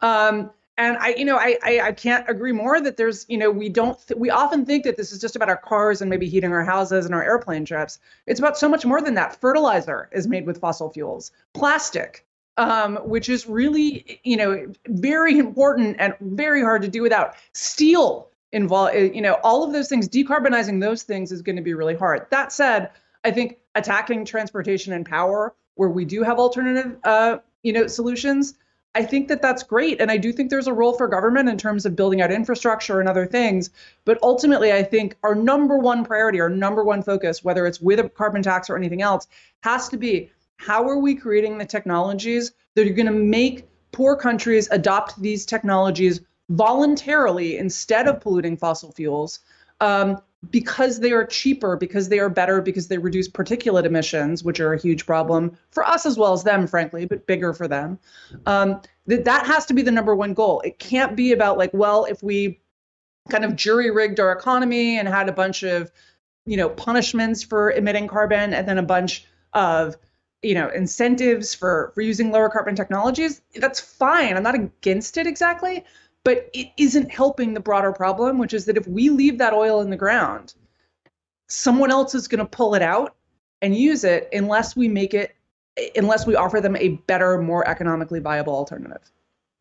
Um, 0.00 0.50
and 0.76 0.96
I, 0.98 1.14
you 1.14 1.24
know, 1.24 1.36
I, 1.36 1.56
I, 1.62 1.80
I 1.80 1.92
can't 1.92 2.28
agree 2.28 2.50
more 2.50 2.80
that 2.80 2.96
there's, 2.96 3.24
you 3.28 3.38
know, 3.38 3.48
we 3.48 3.68
don't, 3.68 3.96
th- 4.06 4.18
we 4.18 4.28
often 4.30 4.66
think 4.66 4.82
that 4.84 4.96
this 4.96 5.12
is 5.12 5.20
just 5.20 5.36
about 5.36 5.48
our 5.48 5.56
cars 5.56 6.00
and 6.00 6.10
maybe 6.10 6.28
heating 6.28 6.52
our 6.52 6.64
houses 6.64 7.06
and 7.06 7.14
our 7.14 7.22
airplane 7.22 7.64
trips. 7.64 8.00
It's 8.26 8.40
about 8.40 8.58
so 8.58 8.68
much 8.68 8.84
more 8.84 9.00
than 9.00 9.14
that. 9.14 9.40
Fertilizer 9.40 10.08
is 10.12 10.26
made 10.26 10.46
with 10.46 10.58
fossil 10.58 10.90
fuels, 10.90 11.30
plastic, 11.52 12.26
um, 12.56 12.96
which 13.04 13.28
is 13.28 13.46
really, 13.46 14.20
you 14.24 14.36
know, 14.36 14.66
very 14.88 15.38
important 15.38 15.96
and 16.00 16.14
very 16.20 16.60
hard 16.60 16.82
to 16.82 16.88
do 16.88 17.02
without. 17.02 17.36
Steel 17.52 18.30
involve 18.54 18.90
eh, 18.94 19.10
you 19.12 19.20
know 19.20 19.34
all 19.42 19.64
of 19.64 19.72
those 19.72 19.88
things 19.88 20.08
decarbonizing 20.08 20.80
those 20.80 21.02
things 21.02 21.32
is 21.32 21.42
going 21.42 21.56
to 21.56 21.62
be 21.62 21.74
really 21.74 21.96
hard. 21.96 22.26
That 22.30 22.52
said 22.52 22.90
i 23.24 23.30
think 23.30 23.58
attacking 23.74 24.24
transportation 24.24 24.92
and 24.92 25.04
power 25.04 25.54
where 25.74 25.88
we 25.88 26.04
do 26.04 26.22
have 26.22 26.38
alternative 26.38 26.96
uh, 27.04 27.38
you 27.62 27.72
know 27.72 27.86
solutions 27.86 28.54
i 28.94 29.02
think 29.02 29.28
that 29.28 29.42
that's 29.42 29.62
great. 29.62 30.00
And 30.00 30.10
i 30.10 30.16
do 30.16 30.32
think 30.32 30.50
there's 30.50 30.68
a 30.68 30.72
role 30.72 30.94
for 30.94 31.08
government 31.08 31.48
in 31.48 31.58
terms 31.58 31.84
of 31.84 31.96
building 31.96 32.22
out 32.22 32.30
infrastructure 32.30 33.00
and 33.00 33.08
other 33.08 33.26
things. 33.26 33.70
But 34.04 34.18
ultimately 34.22 34.72
i 34.72 34.82
think 34.82 35.16
our 35.22 35.34
number 35.34 35.76
one 35.76 36.04
priority 36.04 36.40
our 36.40 36.48
number 36.48 36.84
one 36.84 37.02
focus 37.02 37.42
whether 37.42 37.66
it's 37.66 37.80
with 37.80 37.98
a 37.98 38.08
carbon 38.08 38.42
tax 38.42 38.70
or 38.70 38.76
anything 38.76 39.02
else 39.02 39.26
has 39.62 39.88
to 39.88 39.96
be 39.96 40.30
how 40.56 40.88
are 40.88 40.98
we 40.98 41.14
creating 41.16 41.58
the 41.58 41.66
technologies 41.66 42.52
that 42.74 42.86
are 42.86 42.90
going 42.90 43.06
to 43.06 43.12
make 43.12 43.66
poor 43.90 44.16
countries 44.16 44.68
adopt 44.70 45.20
these 45.20 45.44
technologies 45.44 46.20
voluntarily 46.50 47.56
instead 47.58 48.06
of 48.06 48.20
polluting 48.20 48.56
fossil 48.56 48.92
fuels 48.92 49.40
um, 49.80 50.20
because 50.50 51.00
they 51.00 51.12
are 51.12 51.24
cheaper, 51.24 51.76
because 51.76 52.08
they 52.08 52.18
are 52.18 52.28
better, 52.28 52.60
because 52.60 52.88
they 52.88 52.98
reduce 52.98 53.28
particulate 53.28 53.84
emissions, 53.84 54.44
which 54.44 54.60
are 54.60 54.74
a 54.74 54.80
huge 54.80 55.06
problem 55.06 55.56
for 55.70 55.84
us 55.84 56.04
as 56.06 56.18
well 56.18 56.32
as 56.32 56.44
them, 56.44 56.66
frankly, 56.66 57.06
but 57.06 57.26
bigger 57.26 57.52
for 57.52 57.66
them. 57.66 57.98
Um, 58.46 58.80
that 59.06 59.24
that 59.24 59.46
has 59.46 59.66
to 59.66 59.74
be 59.74 59.82
the 59.82 59.90
number 59.90 60.14
one 60.14 60.34
goal. 60.34 60.60
It 60.60 60.78
can't 60.78 61.16
be 61.16 61.32
about 61.32 61.58
like, 61.58 61.70
well, 61.72 62.04
if 62.04 62.22
we 62.22 62.60
kind 63.30 63.44
of 63.44 63.56
jury 63.56 63.90
rigged 63.90 64.20
our 64.20 64.32
economy 64.32 64.98
and 64.98 65.08
had 65.08 65.28
a 65.28 65.32
bunch 65.32 65.62
of, 65.62 65.90
you 66.46 66.56
know, 66.56 66.68
punishments 66.68 67.42
for 67.42 67.72
emitting 67.72 68.06
carbon 68.06 68.52
and 68.52 68.68
then 68.68 68.78
a 68.78 68.82
bunch 68.82 69.26
of 69.54 69.96
you 70.42 70.54
know 70.54 70.68
incentives 70.68 71.54
for 71.54 71.90
for 71.94 72.02
using 72.02 72.30
lower 72.30 72.50
carbon 72.50 72.76
technologies 72.76 73.40
that's 73.54 73.80
fine 73.80 74.36
i'm 74.36 74.42
not 74.42 74.54
against 74.54 75.16
it 75.16 75.26
exactly 75.26 75.82
but 76.24 76.50
it 76.54 76.68
isn't 76.76 77.10
helping 77.12 77.54
the 77.54 77.60
broader 77.60 77.92
problem, 77.92 78.38
which 78.38 78.54
is 78.54 78.64
that 78.64 78.76
if 78.76 78.86
we 78.88 79.10
leave 79.10 79.38
that 79.38 79.52
oil 79.52 79.80
in 79.80 79.90
the 79.90 79.96
ground, 79.96 80.54
someone 81.48 81.90
else 81.90 82.14
is 82.14 82.26
going 82.26 82.38
to 82.38 82.46
pull 82.46 82.74
it 82.74 82.82
out 82.82 83.14
and 83.62 83.76
use 83.76 84.04
it 84.04 84.28
unless 84.32 84.74
we 84.74 84.88
make 84.88 85.14
it, 85.14 85.36
unless 85.96 86.26
we 86.26 86.34
offer 86.34 86.60
them 86.60 86.76
a 86.76 86.88
better, 87.06 87.40
more 87.40 87.66
economically 87.68 88.20
viable 88.20 88.54
alternative. 88.54 89.10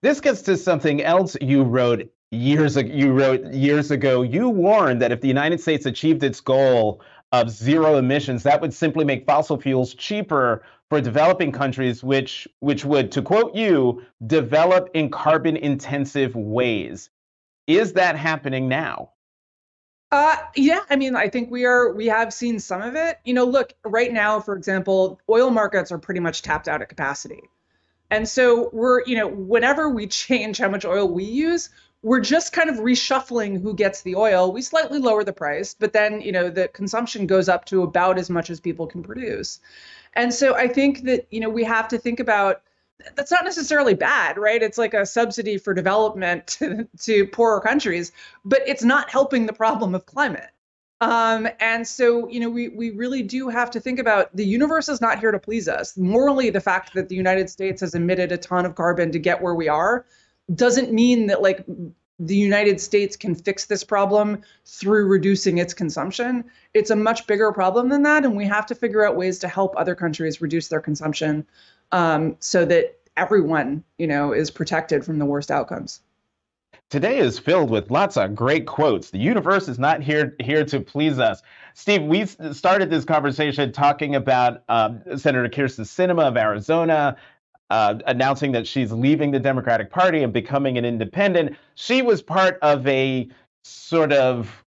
This 0.02 0.20
gets 0.20 0.42
to 0.44 0.58
something 0.58 1.02
else 1.02 1.38
you 1.42 1.64
wrote 1.64 2.12
years 2.32 2.78
ago. 2.78 2.94
You 2.94 3.12
wrote 3.14 3.46
years 3.54 3.92
ago. 3.92 4.22
You 4.22 4.50
warned 4.50 5.02
that 5.02 5.12
if 5.12 5.22
the 5.22 5.28
United 5.28 5.62
States 5.62 5.86
achieved 5.86 6.24
its 6.24 6.42
goal 6.42 7.02
of 7.32 7.50
zero 7.50 7.98
emissions, 7.98 8.44
that 8.44 8.62
would 8.62 8.74
simply 8.74 9.06
make 9.06 9.26
fossil 9.26 9.60
fuels 9.60 9.94
cheaper 9.94 10.64
for 10.90 11.02
developing 11.02 11.52
countries, 11.52 12.04
which 12.04 12.48
which 12.60 12.86
would, 12.86 13.12
to 13.14 13.22
quote 13.22 13.56
you, 13.56 14.04
develop 14.26 14.90
in 14.94 15.10
carbon 15.10 15.58
intensive 15.58 16.36
ways. 16.36 17.10
Is 17.68 17.94
that 17.94 18.16
happening 18.16 18.68
now? 18.68 19.12
Uh, 20.12 20.36
yeah, 20.56 20.82
I 20.92 20.96
mean, 20.96 21.16
I 21.16 21.28
think 21.30 21.50
we 21.50 21.66
are. 21.66 21.92
We 21.92 22.06
have 22.08 22.32
seen 22.32 22.60
some 22.60 22.84
of 22.84 22.96
it. 22.96 23.18
You 23.26 23.34
know, 23.34 23.46
look, 23.46 23.74
right 23.84 24.14
now, 24.14 24.40
for 24.40 24.56
example, 24.56 25.20
oil 25.28 25.50
markets 25.50 25.92
are 25.92 25.98
pretty 25.98 26.20
much 26.20 26.44
tapped 26.44 26.68
out 26.68 26.84
at 26.84 26.90
capacity, 26.90 27.42
and 28.12 28.28
so 28.28 28.70
we're, 28.72 29.04
you 29.06 29.18
know, 29.18 29.28
whenever 29.28 29.90
we 29.90 30.06
change 30.06 30.60
how 30.60 30.70
much 30.70 30.86
oil 30.86 31.08
we 31.08 31.24
use, 31.24 31.70
we're 32.04 32.20
just 32.20 32.54
kind 32.54 32.70
of 32.70 32.76
reshuffling 32.76 33.60
who 33.60 33.74
gets 33.74 34.02
the 34.02 34.16
oil. 34.16 34.52
We 34.52 34.62
slightly 34.62 35.00
lower 35.00 35.24
the 35.24 35.34
price, 35.34 35.74
but 35.74 35.94
then, 35.94 36.22
you 36.22 36.34
know, 36.34 36.50
the 36.50 36.68
consumption 36.68 37.26
goes 37.26 37.50
up 37.50 37.66
to 37.66 37.82
about 37.82 38.20
as 38.20 38.30
much 38.30 38.50
as 38.50 38.60
people 38.60 38.86
can 38.86 39.02
produce. 39.02 39.62
And 40.16 40.34
so 40.34 40.56
I 40.56 40.68
think 40.68 41.04
that, 41.04 41.28
you 41.32 41.40
know, 41.40 41.50
we 41.50 41.64
have 41.64 41.88
to 41.90 41.98
think 41.98 42.20
about 42.20 42.62
that's 43.16 43.32
not 43.32 43.44
necessarily 43.44 43.94
bad, 43.94 44.38
right? 44.38 44.62
It's 44.62 44.78
like 44.78 44.94
a 44.94 45.06
subsidy 45.06 45.58
for 45.58 45.74
development 45.74 46.48
to, 46.60 46.88
to 47.02 47.28
poorer 47.28 47.60
countries, 47.60 48.12
but 48.46 48.62
it's 48.68 48.84
not 48.84 49.10
helping 49.10 49.46
the 49.46 49.54
problem 49.54 49.96
of 49.96 50.06
climate. 50.06 50.50
Um, 51.02 51.50
and 51.60 51.86
so, 51.86 52.30
you 52.30 52.40
know, 52.40 52.50
we, 52.50 52.70
we 52.70 52.92
really 52.92 53.24
do 53.24 53.50
have 53.50 53.70
to 53.72 53.80
think 53.82 54.00
about 54.00 54.34
the 54.34 54.46
universe 54.46 54.88
is 54.88 55.02
not 55.02 55.20
here 55.20 55.32
to 55.32 55.40
please 55.40 55.68
us. 55.68 55.98
Morally, 55.98 56.50
the 56.50 56.62
fact 56.62 56.94
that 56.94 57.10
the 57.10 57.16
United 57.16 57.50
States 57.50 57.82
has 57.82 57.94
emitted 57.94 58.32
a 58.32 58.38
ton 58.38 58.66
of 58.66 58.76
carbon 58.76 59.12
to 59.12 59.20
get 59.20 59.42
where 59.42 59.56
we 59.56 59.68
are 59.68 60.06
doesn't 60.56 60.94
mean 60.94 61.28
that 61.28 61.42
like 61.42 61.66
the 62.20 62.36
United 62.36 62.80
States 62.80 63.16
can 63.16 63.36
fix 63.36 63.66
this 63.66 63.84
problem 63.84 64.42
through 64.66 65.08
reducing 65.08 65.58
its 65.58 65.74
consumption. 65.74 66.44
It's 66.74 66.90
a 66.90 66.96
much 66.96 67.26
bigger 67.28 67.52
problem 67.52 67.90
than 67.90 68.04
that, 68.04 68.24
and 68.24 68.36
we 68.36 68.46
have 68.46 68.66
to 68.68 68.76
figure 68.76 69.06
out 69.06 69.16
ways 69.16 69.40
to 69.40 69.48
help 69.48 69.76
other 69.78 69.96
countries 69.96 70.42
reduce 70.42 70.68
their 70.68 70.82
consumption 70.82 71.46
um, 71.92 72.36
so 72.40 72.66
that 72.66 73.00
everyone, 73.18 73.84
you 73.98 74.08
know, 74.08 74.32
is 74.32 74.52
protected 74.52 75.04
from 75.04 75.20
the 75.20 75.26
worst 75.26 75.52
outcomes. 75.52 76.02
Today 76.90 77.18
is 77.18 77.40
filled 77.40 77.72
with 77.72 77.90
lots 77.90 78.18
of 78.18 78.36
great 78.36 78.68
quotes. 78.68 79.10
The 79.10 79.18
universe 79.18 79.68
is 79.68 79.80
not 79.80 80.04
here 80.04 80.36
here 80.40 80.64
to 80.66 80.80
please 80.80 81.18
us. 81.18 81.42
Steve, 81.74 82.04
we 82.04 82.26
started 82.26 82.92
this 82.92 83.04
conversation 83.04 83.72
talking 83.72 84.14
about 84.14 84.64
um, 84.70 85.02
Senator 85.18 85.50
Kyrsten 85.50 85.86
Sinema 85.86 86.28
of 86.28 86.38
Arizona, 86.38 87.18
uh, 87.70 87.96
announcing 88.06 88.52
that 88.54 88.68
she's 88.68 88.92
leaving 88.92 89.32
the 89.32 89.40
Democratic 89.40 89.92
Party 89.92 90.24
and 90.24 90.34
becoming 90.34 90.78
an 90.78 90.86
independent. 90.86 91.58
She 91.76 92.02
was 92.02 92.22
part 92.22 92.60
of 92.62 92.86
a 92.88 93.30
sort 93.64 94.14
of 94.14 94.64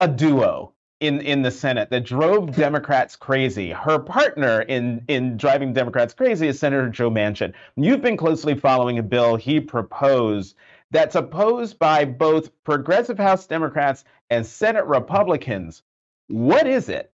a 0.00 0.08
duo 0.08 0.72
in 1.00 1.20
in 1.20 1.42
the 1.42 1.50
Senate 1.50 1.90
that 1.90 2.04
drove 2.04 2.54
Democrats 2.54 3.16
crazy. 3.16 3.70
Her 3.70 3.98
partner 3.98 4.62
in 4.62 5.04
in 5.08 5.36
driving 5.36 5.72
Democrats 5.72 6.14
crazy 6.14 6.48
is 6.48 6.58
Senator 6.58 6.88
Joe 6.88 7.10
Manchin. 7.10 7.52
You've 7.76 8.02
been 8.02 8.16
closely 8.16 8.54
following 8.54 8.98
a 8.98 9.02
bill 9.02 9.36
he 9.36 9.60
proposed 9.60 10.56
that's 10.92 11.14
opposed 11.14 11.78
by 11.78 12.04
both 12.04 12.50
progressive 12.64 13.18
House 13.18 13.46
Democrats 13.46 14.04
and 14.30 14.46
Senate 14.46 14.84
Republicans. 14.84 15.82
What 16.28 16.66
is 16.66 16.88
it? 16.88 17.10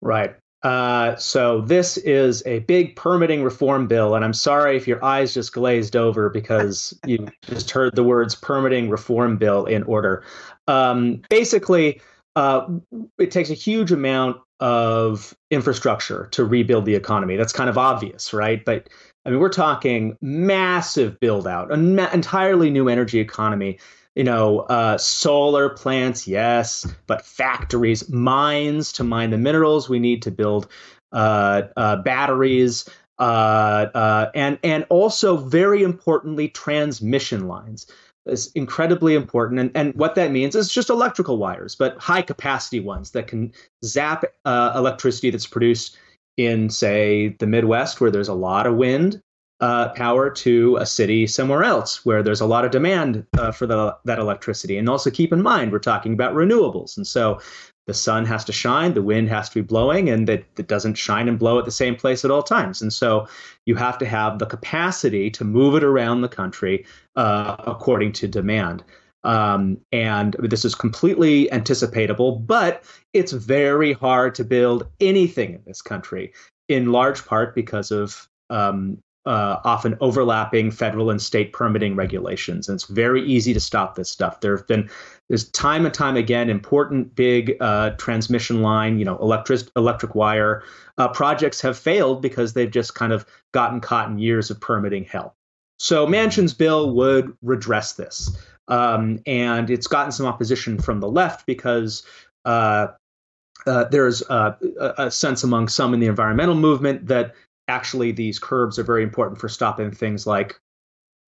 Right. 0.00 0.36
Uh, 0.62 1.14
so 1.16 1.60
this 1.60 1.96
is 1.98 2.42
a 2.44 2.60
big 2.60 2.96
permitting 2.96 3.42
reform 3.42 3.86
bill, 3.86 4.14
and 4.14 4.24
I'm 4.24 4.32
sorry 4.32 4.76
if 4.76 4.88
your 4.88 5.02
eyes 5.04 5.32
just 5.32 5.52
glazed 5.52 5.94
over 5.94 6.28
because 6.28 6.98
you 7.06 7.28
just 7.42 7.70
heard 7.70 7.94
the 7.94 8.02
words 8.02 8.34
permitting 8.34 8.90
reform 8.90 9.36
bill 9.36 9.66
in 9.66 9.84
order. 9.84 10.24
Um, 10.66 11.22
basically, 11.30 12.00
uh, 12.34 12.66
it 13.18 13.30
takes 13.30 13.50
a 13.50 13.54
huge 13.54 13.92
amount 13.92 14.38
of 14.60 15.36
infrastructure 15.50 16.26
to 16.32 16.44
rebuild 16.44 16.84
the 16.84 16.94
economy. 16.96 17.36
That's 17.36 17.52
kind 17.52 17.70
of 17.70 17.78
obvious, 17.78 18.32
right? 18.32 18.64
But 18.64 18.88
I 19.24 19.30
mean, 19.30 19.38
we're 19.38 19.50
talking 19.50 20.16
massive 20.20 21.20
build 21.20 21.46
out, 21.46 21.70
an 21.70 21.94
ma- 21.94 22.10
entirely 22.12 22.70
new 22.70 22.88
energy 22.88 23.20
economy 23.20 23.78
you 24.18 24.24
know, 24.24 24.60
uh, 24.62 24.98
solar 24.98 25.68
plants, 25.68 26.26
yes, 26.26 26.92
but 27.06 27.24
factories, 27.24 28.08
mines 28.08 28.90
to 28.90 29.04
mine 29.04 29.30
the 29.30 29.38
minerals 29.38 29.88
we 29.88 30.00
need 30.00 30.22
to 30.22 30.32
build 30.32 30.66
uh, 31.12 31.62
uh, 31.76 31.94
batteries, 32.02 32.88
uh, 33.20 33.86
uh, 33.94 34.28
and 34.34 34.58
and 34.64 34.84
also 34.88 35.36
very 35.36 35.84
importantly, 35.84 36.48
transmission 36.48 37.46
lines 37.46 37.86
is 38.26 38.50
incredibly 38.56 39.14
important. 39.14 39.60
And, 39.60 39.70
and 39.76 39.94
what 39.94 40.16
that 40.16 40.32
means 40.32 40.56
is 40.56 40.72
just 40.72 40.90
electrical 40.90 41.38
wires, 41.38 41.76
but 41.76 41.96
high 41.98 42.22
capacity 42.22 42.80
ones 42.80 43.12
that 43.12 43.28
can 43.28 43.52
zap 43.84 44.24
uh, 44.44 44.72
electricity 44.74 45.30
that's 45.30 45.46
produced 45.46 45.96
in, 46.36 46.70
say, 46.70 47.36
the 47.38 47.46
Midwest, 47.46 48.00
where 48.00 48.10
there's 48.10 48.26
a 48.26 48.34
lot 48.34 48.66
of 48.66 48.74
wind 48.74 49.22
uh, 49.60 49.88
power 49.90 50.30
to 50.30 50.76
a 50.76 50.86
city 50.86 51.26
somewhere 51.26 51.64
else 51.64 52.04
where 52.06 52.22
there's 52.22 52.40
a 52.40 52.46
lot 52.46 52.64
of 52.64 52.70
demand 52.70 53.26
uh, 53.36 53.50
for 53.50 53.66
the, 53.66 53.96
that 54.04 54.18
electricity. 54.18 54.78
And 54.78 54.88
also 54.88 55.10
keep 55.10 55.32
in 55.32 55.42
mind, 55.42 55.72
we're 55.72 55.80
talking 55.80 56.12
about 56.12 56.34
renewables. 56.34 56.96
And 56.96 57.06
so 57.06 57.40
the 57.86 57.94
sun 57.94 58.24
has 58.26 58.44
to 58.44 58.52
shine, 58.52 58.94
the 58.94 59.02
wind 59.02 59.28
has 59.30 59.48
to 59.48 59.54
be 59.56 59.66
blowing, 59.66 60.10
and 60.10 60.28
that 60.28 60.44
it 60.58 60.68
doesn't 60.68 60.94
shine 60.94 61.26
and 61.26 61.38
blow 61.38 61.58
at 61.58 61.64
the 61.64 61.70
same 61.70 61.96
place 61.96 62.24
at 62.24 62.30
all 62.30 62.42
times. 62.42 62.82
And 62.82 62.92
so 62.92 63.26
you 63.66 63.74
have 63.76 63.98
to 63.98 64.06
have 64.06 64.38
the 64.38 64.46
capacity 64.46 65.30
to 65.30 65.44
move 65.44 65.74
it 65.74 65.82
around 65.82 66.20
the 66.20 66.28
country 66.28 66.84
uh, 67.16 67.56
according 67.66 68.12
to 68.12 68.28
demand. 68.28 68.84
Um, 69.24 69.78
and 69.90 70.36
this 70.38 70.64
is 70.64 70.74
completely 70.74 71.48
anticipatable, 71.50 72.46
but 72.46 72.84
it's 73.12 73.32
very 73.32 73.94
hard 73.94 74.34
to 74.36 74.44
build 74.44 74.86
anything 75.00 75.54
in 75.54 75.62
this 75.66 75.82
country, 75.82 76.32
in 76.68 76.92
large 76.92 77.24
part 77.24 77.54
because 77.54 77.90
of 77.90 78.28
um, 78.50 78.98
uh, 79.28 79.60
often 79.62 79.94
overlapping 80.00 80.70
federal 80.70 81.10
and 81.10 81.20
state 81.20 81.52
permitting 81.52 81.94
regulations. 81.94 82.66
And 82.66 82.76
it's 82.76 82.86
very 82.86 83.22
easy 83.22 83.52
to 83.52 83.60
stop 83.60 83.94
this 83.94 84.10
stuff. 84.10 84.40
There 84.40 84.56
have 84.56 84.66
been, 84.66 84.88
there's 85.28 85.50
time 85.50 85.84
and 85.84 85.92
time 85.92 86.16
again, 86.16 86.48
important 86.48 87.14
big 87.14 87.54
uh, 87.60 87.90
transmission 87.98 88.62
line, 88.62 88.98
you 88.98 89.04
know, 89.04 89.18
electric 89.18 89.60
electric 89.76 90.14
wire 90.14 90.62
uh, 90.96 91.08
projects 91.08 91.60
have 91.60 91.76
failed 91.76 92.22
because 92.22 92.54
they've 92.54 92.70
just 92.70 92.94
kind 92.94 93.12
of 93.12 93.26
gotten 93.52 93.80
caught 93.80 94.08
in 94.08 94.18
years 94.18 94.50
of 94.50 94.58
permitting 94.60 95.04
hell. 95.04 95.36
So 95.78 96.06
Manchin's 96.06 96.54
bill 96.54 96.94
would 96.94 97.36
redress 97.42 97.92
this. 97.92 98.34
Um, 98.68 99.20
and 99.26 99.68
it's 99.68 99.86
gotten 99.86 100.10
some 100.10 100.24
opposition 100.24 100.78
from 100.78 101.00
the 101.00 101.08
left 101.08 101.44
because 101.44 102.02
uh, 102.46 102.88
uh, 103.66 103.84
there's 103.84 104.22
uh, 104.30 104.54
a 104.96 105.10
sense 105.10 105.44
among 105.44 105.68
some 105.68 105.92
in 105.92 106.00
the 106.00 106.06
environmental 106.06 106.54
movement 106.54 107.08
that 107.08 107.34
actually 107.68 108.12
these 108.12 108.38
curbs 108.38 108.78
are 108.78 108.82
very 108.84 109.02
important 109.02 109.40
for 109.40 109.48
stopping 109.48 109.90
things 109.90 110.26
like 110.26 110.58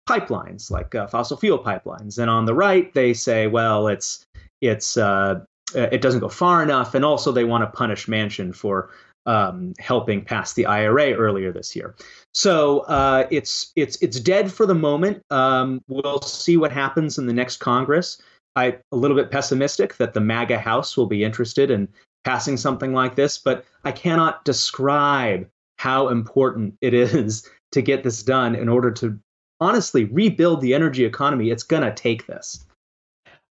pipelines, 0.08 0.72
like 0.72 0.96
uh, 0.96 1.08
fossil 1.08 1.38
fuel 1.38 1.60
pipelines. 1.60 2.18
And 2.18 2.30
on 2.30 2.46
the 2.46 2.54
right, 2.54 2.92
they 2.94 3.14
say, 3.14 3.48
well, 3.48 3.88
it's 3.88 4.26
it's 4.62 4.98
uh, 4.98 5.42
it 5.76 6.02
doesn't 6.02 6.22
go 6.22 6.30
far 6.30 6.64
enough, 6.64 6.96
and 6.96 7.06
also 7.06 7.32
they 7.32 7.44
want 7.44 7.64
to 7.64 7.78
punish 7.78 8.08
Manchin 8.08 8.56
for 8.56 8.90
um, 9.26 9.74
helping 9.78 10.24
pass 10.24 10.54
the 10.54 10.66
IRA 10.66 11.12
earlier 11.12 11.52
this 11.52 11.76
year. 11.76 11.96
So 12.34 12.80
uh, 12.82 13.28
it's 13.30 13.72
it's 13.76 14.02
it's 14.02 14.20
dead 14.20 14.52
for 14.52 14.66
the 14.66 14.76
moment. 14.76 15.24
Um, 15.30 15.82
we'll 15.88 16.22
see 16.22 16.58
what 16.58 16.72
happens 16.72 17.18
in 17.18 17.28
the 17.28 17.34
next 17.34 17.58
Congress. 17.58 18.22
I'm 18.56 18.78
a 18.92 18.96
little 18.96 19.16
bit 19.16 19.30
pessimistic 19.30 19.98
that 19.98 20.14
the 20.14 20.20
MAGA 20.20 20.58
House 20.58 20.98
will 20.98 21.06
be 21.06 21.24
interested 21.24 21.70
in 21.70 21.88
passing 22.24 22.58
something 22.58 22.94
like 22.94 23.16
this, 23.16 23.38
but 23.38 23.64
I 23.84 23.92
cannot 23.92 24.44
describe 24.44 25.48
how 25.80 26.10
important 26.10 26.76
it 26.82 26.94
is 26.94 27.50
to 27.72 27.82
get 27.82 28.04
this 28.04 28.22
done 28.22 28.54
in 28.54 28.68
order 28.68 28.92
to 28.92 29.18
honestly 29.62 30.04
rebuild 30.04 30.60
the 30.60 30.74
energy 30.74 31.06
economy. 31.06 31.52
It's 31.52 31.64
going 31.64 31.84
to 31.84 31.94
take 31.94 32.28
this. 32.28 32.66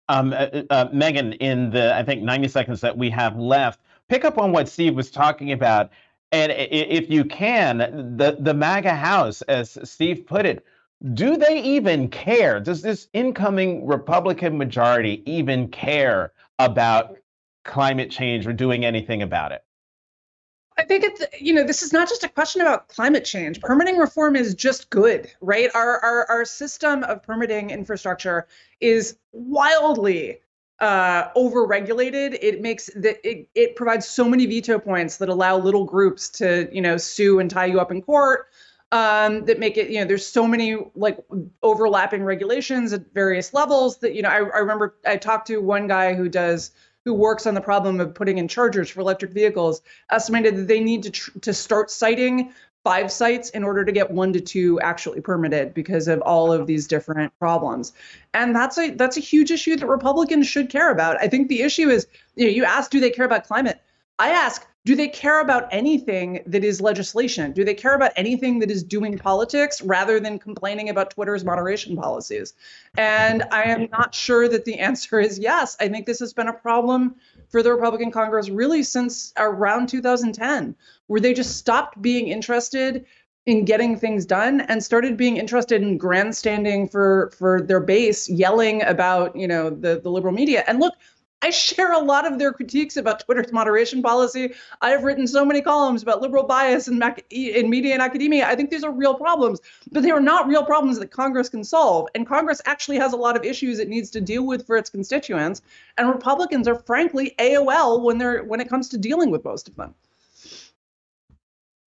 Um, 0.09 0.33
uh, 0.33 0.63
uh, 0.69 0.89
Megan, 0.93 1.33
in 1.35 1.71
the 1.71 1.95
I 1.95 2.03
think 2.03 2.23
90 2.23 2.49
seconds 2.49 2.81
that 2.83 2.99
we 2.99 3.09
have 3.11 3.39
left, 3.39 3.81
pick 4.09 4.25
up 4.25 4.37
on 4.37 4.53
what 4.53 4.69
Steve 4.69 4.95
was 4.95 5.11
talking 5.11 5.53
about. 5.53 5.91
And 6.33 6.53
if 6.53 7.09
you 7.11 7.25
can, 7.25 7.79
the, 8.17 8.37
the 8.39 8.55
MAGA 8.55 8.95
House, 8.95 9.41
as 9.43 9.79
Steve 9.89 10.27
put 10.27 10.45
it, 10.45 10.65
do 11.15 11.37
they 11.37 11.63
even 11.63 12.09
care? 12.09 12.61
Does 12.61 12.83
this 12.83 13.09
incoming 13.15 13.87
Republican 13.87 14.59
majority 14.59 15.23
even 15.25 15.69
care 15.69 16.33
about 16.59 17.17
climate 17.65 18.11
change 18.11 18.47
or 18.47 18.53
doing 18.53 18.85
anything 18.85 19.23
about 19.23 19.53
it? 19.53 19.65
I 20.81 20.85
think 20.85 21.05
it's 21.05 21.23
you 21.39 21.53
know 21.53 21.63
this 21.63 21.83
is 21.83 21.93
not 21.93 22.09
just 22.09 22.25
a 22.25 22.29
question 22.29 22.63
about 22.63 22.89
climate 22.89 23.25
change. 23.25 23.61
Permitting 23.61 23.99
reform 23.99 24.35
is 24.35 24.55
just 24.55 24.89
good, 24.89 25.31
right? 25.43 25.69
Our 25.75 26.01
our 26.01 26.27
our 26.31 26.45
system 26.47 27.05
of 27.05 27.23
permitting 27.23 27.69
infrastructure 27.69 28.47
is 28.81 29.19
wildly 29.33 30.39
uh, 30.81 31.31
overregulated. 31.35 32.39
It 32.41 32.63
makes 32.63 32.87
that 32.97 33.21
it, 33.29 33.47
it 33.55 33.77
provides 33.77 34.09
so 34.09 34.27
many 34.27 34.47
veto 34.47 34.79
points 34.79 35.19
that 35.19 35.29
allow 35.29 35.59
little 35.59 35.85
groups 35.85 36.31
to 36.31 36.71
you 36.73 36.81
know 36.81 36.97
sue 36.97 37.41
and 37.41 37.51
tie 37.51 37.67
you 37.67 37.79
up 37.79 37.91
in 37.91 38.01
court. 38.01 38.47
Um, 38.93 39.45
that 39.45 39.61
make 39.61 39.77
it 39.77 39.91
you 39.91 40.01
know 40.01 40.07
there's 40.07 40.27
so 40.27 40.49
many 40.49 40.77
like 40.97 41.19
overlapping 41.63 42.25
regulations 42.25 42.93
at 42.95 43.13
various 43.13 43.53
levels 43.53 43.99
that 43.99 44.15
you 44.15 44.23
know 44.23 44.31
I, 44.31 44.37
I 44.37 44.59
remember 44.59 44.97
I 45.07 45.19
talked 45.19 45.47
to 45.49 45.59
one 45.59 45.87
guy 45.87 46.15
who 46.15 46.29
does 46.29 46.73
who 47.05 47.15
works 47.15 47.47
on 47.47 47.55
the 47.55 47.61
problem 47.61 48.01
of 48.01 48.15
putting 48.15 48.39
in 48.39 48.49
chargers 48.49 48.91
for 48.91 49.01
electric 49.01 49.33
vehicles 49.33 49.83
estimated 50.11 50.57
that 50.57 50.69
they 50.69 50.81
need 50.81 51.03
to 51.03 51.11
tr- 51.11 51.39
to 51.41 51.55
start 51.55 51.91
siting 51.91 52.53
five 52.85 53.13
sites 53.13 53.51
in 53.51 53.63
order 53.63 53.85
to 53.85 53.93
get 53.93 54.11
one 54.11 54.33
to 54.33 54.41
two 54.41 54.81
actually 54.81 55.21
permitted 55.21 55.75
because 55.75 56.09
of 56.09 56.21
all 56.23 56.51
of 56.53 56.67
these 56.67 56.87
different 56.87 57.33
problems. 57.39 57.93
And 58.33 58.55
that's 58.55 58.79
a 58.79 58.91
that's 58.91 59.17
a 59.17 59.21
huge 59.21 59.51
issue 59.51 59.77
that 59.77 59.87
republicans 59.87 60.47
should 60.47 60.71
care 60.71 60.91
about. 60.91 61.21
I 61.21 61.29
think 61.29 61.49
the 61.49 61.63
issue 61.63 61.89
is 61.89 62.07
you 62.37 62.47
know 62.47 62.51
you 62.51 62.65
ask 62.65 62.91
do 62.91 63.01
they 63.01 63.11
care 63.11 63.27
about 63.27 63.47
climate 63.47 63.81
i 64.21 64.31
ask 64.31 64.67
do 64.87 64.97
they 64.97 65.09
care 65.09 65.41
about 65.41 65.69
anything 65.71 66.43
that 66.47 66.65
is 66.65 66.81
legislation? 66.81 67.53
Do 67.53 67.65
they 67.65 67.75
care 67.75 67.95
about 67.95 68.13
anything 68.17 68.61
that 68.61 68.71
is 68.71 68.83
doing 68.83 69.19
politics 69.19 69.83
rather 69.83 70.19
than 70.19 70.39
complaining 70.39 70.89
about 70.89 71.11
Twitter's 71.11 71.45
moderation 71.45 71.97
policies? 71.97 72.55
And 72.97 73.43
I 73.53 73.65
am 73.65 73.89
not 73.93 74.15
sure 74.15 74.49
that 74.49 74.65
the 74.65 74.79
answer 74.79 75.21
is 75.21 75.39
yes. 75.39 75.77
I 75.81 75.89
think 75.89 76.07
this 76.07 76.19
has 76.21 76.33
been 76.33 76.49
a 76.49 76.55
problem 76.55 77.17
for 77.51 77.63
the 77.63 77.73
Republican 77.75 78.11
Congress 78.11 78.49
really 78.49 78.83
since 78.83 79.35
around 79.37 79.91
2010, 79.91 80.75
where 81.09 81.21
they 81.21 81.35
just 81.35 81.59
stopped 81.59 82.01
being 82.01 82.29
interested 82.29 83.05
in 83.45 83.67
getting 83.67 83.99
things 83.99 84.25
done 84.25 84.63
and 84.63 84.83
started 84.83 85.17
being 85.17 85.37
interested 85.37 85.83
in 85.83 85.99
grandstanding 85.99 86.89
for 86.89 87.31
for 87.37 87.61
their 87.61 87.81
base 87.81 88.29
yelling 88.29 88.83
about 88.83 89.35
you 89.35 89.49
know 89.49 89.71
the 89.71 90.01
the 90.01 90.11
liberal 90.11 90.33
media 90.33 90.63
and 90.67 90.79
look 90.79 90.95
I 91.43 91.51
share 91.51 91.93
a 91.93 91.99
lot 91.99 92.31
of 92.31 92.39
their 92.39 92.53
critiques 92.53 92.97
about 92.97 93.21
Twitter's 93.21 93.53
moderation 93.53 94.03
policy. 94.03 94.55
I 94.83 94.91
have 94.91 95.05
written 95.05 95.27
so 95.27 95.45
many 95.45 95.63
columns 95.63 96.03
about 96.03 96.21
liberal 96.21 96.45
bias 96.45 96.87
in, 96.87 96.99
mac- 96.99 97.25
in 97.31 97.71
media 97.71 97.95
and 97.95 98.03
academia. 98.03 98.47
I 98.47 98.55
think 98.55 98.71
these 98.71 98.85
are 98.85 98.93
real 98.93 99.15
problems, 99.15 99.61
but 99.91 100.03
they 100.03 100.11
are 100.11 100.21
not 100.21 100.49
real 100.49 100.65
problems 100.65 100.99
that 100.99 101.11
Congress 101.11 101.49
can 101.49 101.65
solve. 101.65 102.09
And 102.15 102.27
Congress 102.27 102.61
actually 102.67 102.99
has 102.99 103.15
a 103.15 103.17
lot 103.17 103.37
of 103.37 103.45
issues 103.45 103.79
it 103.79 103.89
needs 103.89 104.11
to 104.11 104.21
deal 104.21 104.47
with 104.47 104.67
for 104.67 104.77
its 104.77 104.91
constituents. 104.91 105.63
And 105.97 106.09
Republicans 106.09 106.69
are 106.69 106.75
frankly 106.75 107.35
AWOL 107.39 108.03
when 108.03 108.19
they're 108.19 108.45
when 108.45 108.61
it 108.61 108.69
comes 108.69 108.89
to 108.91 108.99
dealing 108.99 109.31
with 109.31 109.45
most 109.45 109.69
of 109.69 109.77
them. 109.77 109.95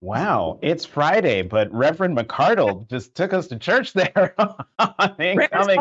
Wow, 0.01 0.59
it's 0.61 0.83
Friday, 0.83 1.43
but 1.43 1.71
Reverend 1.71 2.17
McArdle 2.17 2.87
just 2.89 3.15
took 3.15 3.33
us 3.33 3.47
to 3.47 3.57
church 3.57 3.93
there. 3.93 4.35
On 4.79 5.15
incoming. 5.19 5.79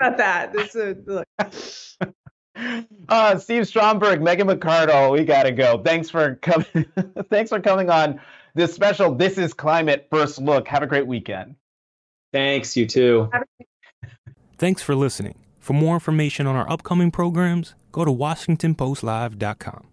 About 0.00 0.16
that. 0.16 0.52
This 0.52 0.74
is, 0.74 0.96
uh, 3.08 3.38
Steve 3.38 3.66
Stromberg, 3.66 4.22
Megan 4.22 4.48
McArdle, 4.48 5.12
we 5.12 5.24
gotta 5.24 5.52
go. 5.52 5.78
Thanks 5.78 6.10
for 6.10 6.36
coming. 6.36 6.86
Thanks 7.30 7.50
for 7.50 7.60
coming 7.60 7.90
on 7.90 8.20
this 8.54 8.74
special 8.74 9.14
This 9.14 9.38
Is 9.38 9.52
Climate 9.52 10.06
First 10.10 10.40
Look. 10.40 10.68
Have 10.68 10.82
a 10.82 10.86
great 10.86 11.06
weekend. 11.06 11.56
Thanks, 12.32 12.76
you 12.76 12.86
too. 12.86 13.30
Thanks 14.58 14.82
for 14.82 14.94
listening. 14.94 15.38
For 15.58 15.72
more 15.72 15.94
information 15.94 16.46
on 16.46 16.56
our 16.56 16.70
upcoming 16.70 17.10
programs, 17.10 17.74
go 17.90 18.04
to 18.04 18.10
WashingtonPostLive.com. 18.10 19.88